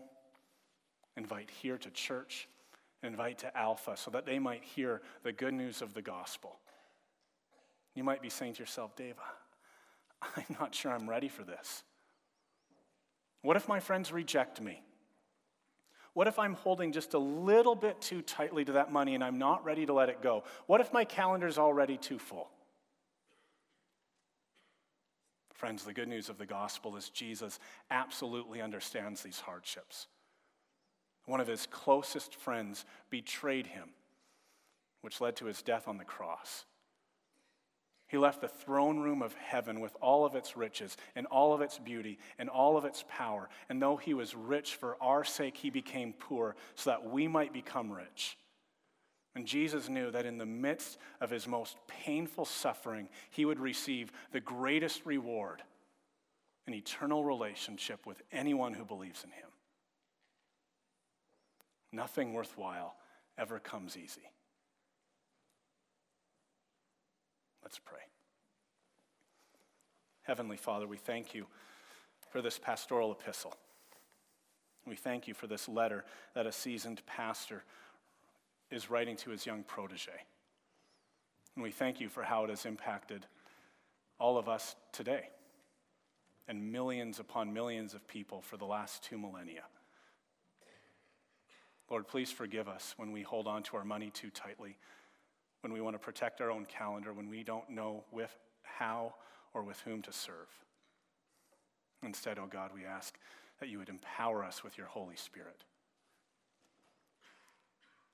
invite 1.16 1.50
here 1.50 1.78
to 1.78 1.90
church, 1.92 2.50
invite 3.04 3.38
to 3.38 3.58
Alpha 3.58 3.96
so 3.96 4.12
that 4.12 4.26
they 4.26 4.38
might 4.38 4.66
hear 4.66 5.02
the 5.24 5.32
good 5.32 5.54
news 5.54 5.82
of 5.82 5.94
the 5.94 6.02
gospel. 6.02 6.60
You 7.96 8.04
might 8.04 8.22
be 8.22 8.30
saying 8.30 8.56
to 8.56 8.60
yourself, 8.60 8.98
Dave, 8.98 9.16
I'm 10.36 10.58
not 10.60 10.76
sure 10.76 10.92
I'm 10.92 11.10
ready 11.10 11.30
for 11.30 11.46
this. 11.46 11.84
What 13.44 13.56
if 13.56 13.70
my 13.70 13.80
friends 13.80 14.12
reject 14.12 14.60
me? 14.60 14.82
What 16.20 16.28
if 16.28 16.38
I'm 16.38 16.56
holding 16.56 16.92
just 16.92 17.14
a 17.14 17.18
little 17.18 17.76
bit 17.76 18.02
too 18.02 18.22
tightly 18.22 18.66
to 18.66 18.74
that 18.74 18.92
money 18.92 19.16
and 19.16 19.24
I'm 19.24 19.38
not 19.38 19.64
ready 19.64 19.86
to 19.86 19.94
let 19.94 20.10
it 20.10 20.22
go? 20.22 20.44
What 20.66 20.82
if 20.82 20.92
my 20.92 21.06
calendar's 21.06 21.58
already 21.58 21.96
too 21.96 22.20
full? 22.20 22.50
Friends, 25.54 25.86
the 25.86 25.94
good 25.94 26.10
news 26.10 26.28
of 26.28 26.38
the 26.38 26.46
gospel 26.46 26.98
is 26.98 27.08
Jesus 27.08 27.58
absolutely 27.90 28.62
understands 28.62 29.24
these 29.24 29.40
hardships 29.40 30.08
one 31.26 31.40
of 31.40 31.48
his 31.48 31.68
closest 31.68 32.36
friends, 32.36 32.84
betrayed 33.10 33.68
him, 33.68 33.92
which 35.00 35.22
led 35.22 35.38
to 35.38 35.46
his 35.46 35.62
death 35.62 35.88
on 35.88 35.98
the 35.98 36.04
cross. 36.04 36.66
He 38.10 38.18
left 38.18 38.42
the 38.42 38.48
throne 38.48 39.00
room 39.00 39.22
of 39.22 39.36
heaven 39.36 39.80
with 39.80 39.96
all 40.02 40.26
of 40.26 40.36
its 40.36 40.58
riches 40.58 40.98
and 41.16 41.28
all 41.28 41.54
of 41.54 41.62
its 41.62 41.78
beauty 41.78 42.18
and 42.40 42.50
all 42.50 42.76
of 42.76 42.84
its 42.84 43.06
power. 43.08 43.50
And 43.70 43.80
though 43.80 43.98
he 43.98 44.16
was 44.16 44.36
rich 44.36 44.76
for 44.76 44.98
our 45.00 45.24
sake, 45.24 45.56
he 45.56 45.70
became 45.70 46.14
poor 46.14 46.56
so 46.74 46.90
that 46.90 47.08
we 47.08 47.28
might 47.28 47.54
become 47.54 47.92
rich. 47.92 48.36
And 49.36 49.46
Jesus 49.46 49.90
knew 49.90 50.10
that 50.10 50.26
in 50.26 50.40
the 50.40 50.46
midst 50.46 50.98
of 51.22 51.30
his 51.30 51.48
most 51.48 51.78
painful 51.88 52.46
suffering, 52.46 53.10
he 53.30 53.46
would 53.46 53.60
receive 53.60 54.12
the 54.32 54.40
greatest 54.40 55.06
reward 55.06 55.62
an 56.66 56.74
eternal 56.74 57.24
relationship 57.24 58.06
with 58.06 58.22
anyone 58.32 58.74
who 58.74 58.86
believes 58.86 59.24
in 59.24 59.32
him. 59.32 59.50
Nothing 61.92 62.34
worthwhile 62.34 62.96
ever 63.38 63.60
comes 63.60 63.98
easy. 63.98 64.30
Let's 67.64 67.80
pray. 67.80 68.00
Heavenly 70.24 70.58
Father, 70.58 70.88
we 70.88 70.98
thank 70.98 71.34
you 71.34 71.48
for 72.30 72.42
this 72.42 72.60
pastoral 72.60 73.12
epistle. 73.12 73.56
We 74.86 74.96
thank 74.96 75.28
you 75.28 75.34
for 75.34 75.48
this 75.48 75.68
letter 75.68 76.06
that 76.36 76.46
a 76.46 76.52
seasoned 76.52 77.02
pastor 77.06 77.64
is 78.72 78.90
writing 78.90 79.16
to 79.18 79.32
his 79.32 79.46
young 79.46 79.64
protege. 79.64 80.12
And 81.56 81.64
we 81.64 81.72
thank 81.72 82.00
you 82.00 82.10
for 82.10 82.24
how 82.24 82.44
it 82.44 82.50
has 82.50 82.66
impacted 82.66 83.26
all 84.20 84.38
of 84.38 84.48
us 84.48 84.76
today 84.92 85.30
and 86.48 86.72
millions 86.72 87.20
upon 87.20 87.54
millions 87.54 87.94
of 87.94 88.08
people 88.08 88.42
for 88.42 88.58
the 88.58 88.66
last 88.66 89.04
two 89.04 89.18
millennia. 89.18 89.64
Lord, 91.90 92.08
please 92.08 92.32
forgive 92.32 92.68
us 92.68 92.94
when 92.98 93.12
we 93.12 93.22
hold 93.22 93.48
on 93.48 93.64
to 93.64 93.78
our 93.78 93.86
money 93.86 94.12
too 94.12 94.30
tightly, 94.30 94.78
when 95.62 95.74
we 95.74 95.82
want 95.82 95.96
to 95.96 96.00
protect 96.00 96.42
our 96.42 96.52
own 96.52 96.66
calendar, 96.66 97.14
when 97.14 97.30
we 97.30 97.44
don't 97.44 97.70
know 97.70 98.04
with 98.12 98.36
how 98.64 99.14
or 99.54 99.64
with 99.64 99.80
whom 99.82 100.02
to 100.02 100.14
serve. 100.14 100.48
Instead, 102.04 102.40
oh 102.40 102.48
God, 102.50 102.72
we 102.74 102.86
ask 102.86 103.18
that 103.60 103.70
you 103.70 103.78
would 103.78 103.90
empower 103.90 104.44
us 104.44 104.64
with 104.64 104.78
your 104.78 104.88
Holy 104.88 105.18
Spirit 105.18 105.64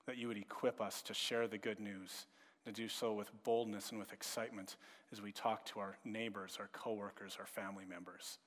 that 0.06 0.16
you 0.16 0.28
would 0.28 0.38
equip 0.38 0.80
us 0.80 1.02
to 1.02 1.14
share 1.14 1.46
the 1.46 1.58
good 1.58 1.80
news, 1.80 2.26
to 2.64 2.72
do 2.72 2.88
so 2.88 3.12
with 3.12 3.30
boldness 3.44 3.90
and 3.90 3.98
with 3.98 4.12
excitement 4.12 4.76
as 5.12 5.20
we 5.20 5.32
talk 5.32 5.64
to 5.66 5.80
our 5.80 5.98
neighbors, 6.04 6.56
our 6.60 6.68
coworkers, 6.72 7.36
our 7.38 7.46
family 7.46 7.84
members. 7.84 8.38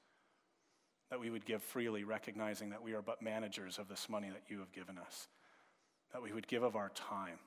That 1.09 1.19
we 1.19 1.29
would 1.29 1.45
give 1.45 1.61
freely, 1.61 2.03
recognizing 2.03 2.69
that 2.69 2.83
we 2.83 2.93
are 2.93 3.01
but 3.01 3.21
managers 3.21 3.77
of 3.77 3.87
this 3.87 4.07
money 4.09 4.29
that 4.29 4.43
you 4.47 4.59
have 4.59 4.71
given 4.71 4.97
us. 4.97 5.27
That 6.13 6.21
we 6.21 6.31
would 6.31 6.47
give 6.47 6.63
of 6.63 6.75
our 6.75 6.89
time 6.89 7.39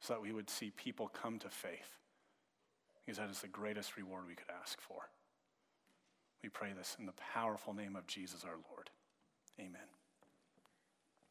so 0.00 0.14
that 0.14 0.22
we 0.22 0.32
would 0.32 0.50
see 0.50 0.70
people 0.70 1.08
come 1.08 1.38
to 1.38 1.48
faith, 1.48 1.98
because 3.04 3.18
that 3.18 3.30
is 3.30 3.40
the 3.40 3.48
greatest 3.48 3.96
reward 3.96 4.24
we 4.26 4.34
could 4.34 4.50
ask 4.62 4.80
for. 4.80 5.08
We 6.42 6.48
pray 6.48 6.72
this 6.76 6.96
in 6.98 7.06
the 7.06 7.14
powerful 7.34 7.74
name 7.74 7.96
of 7.96 8.06
Jesus 8.06 8.44
our 8.44 8.58
Lord. 8.70 8.90
Amen. 9.58 9.95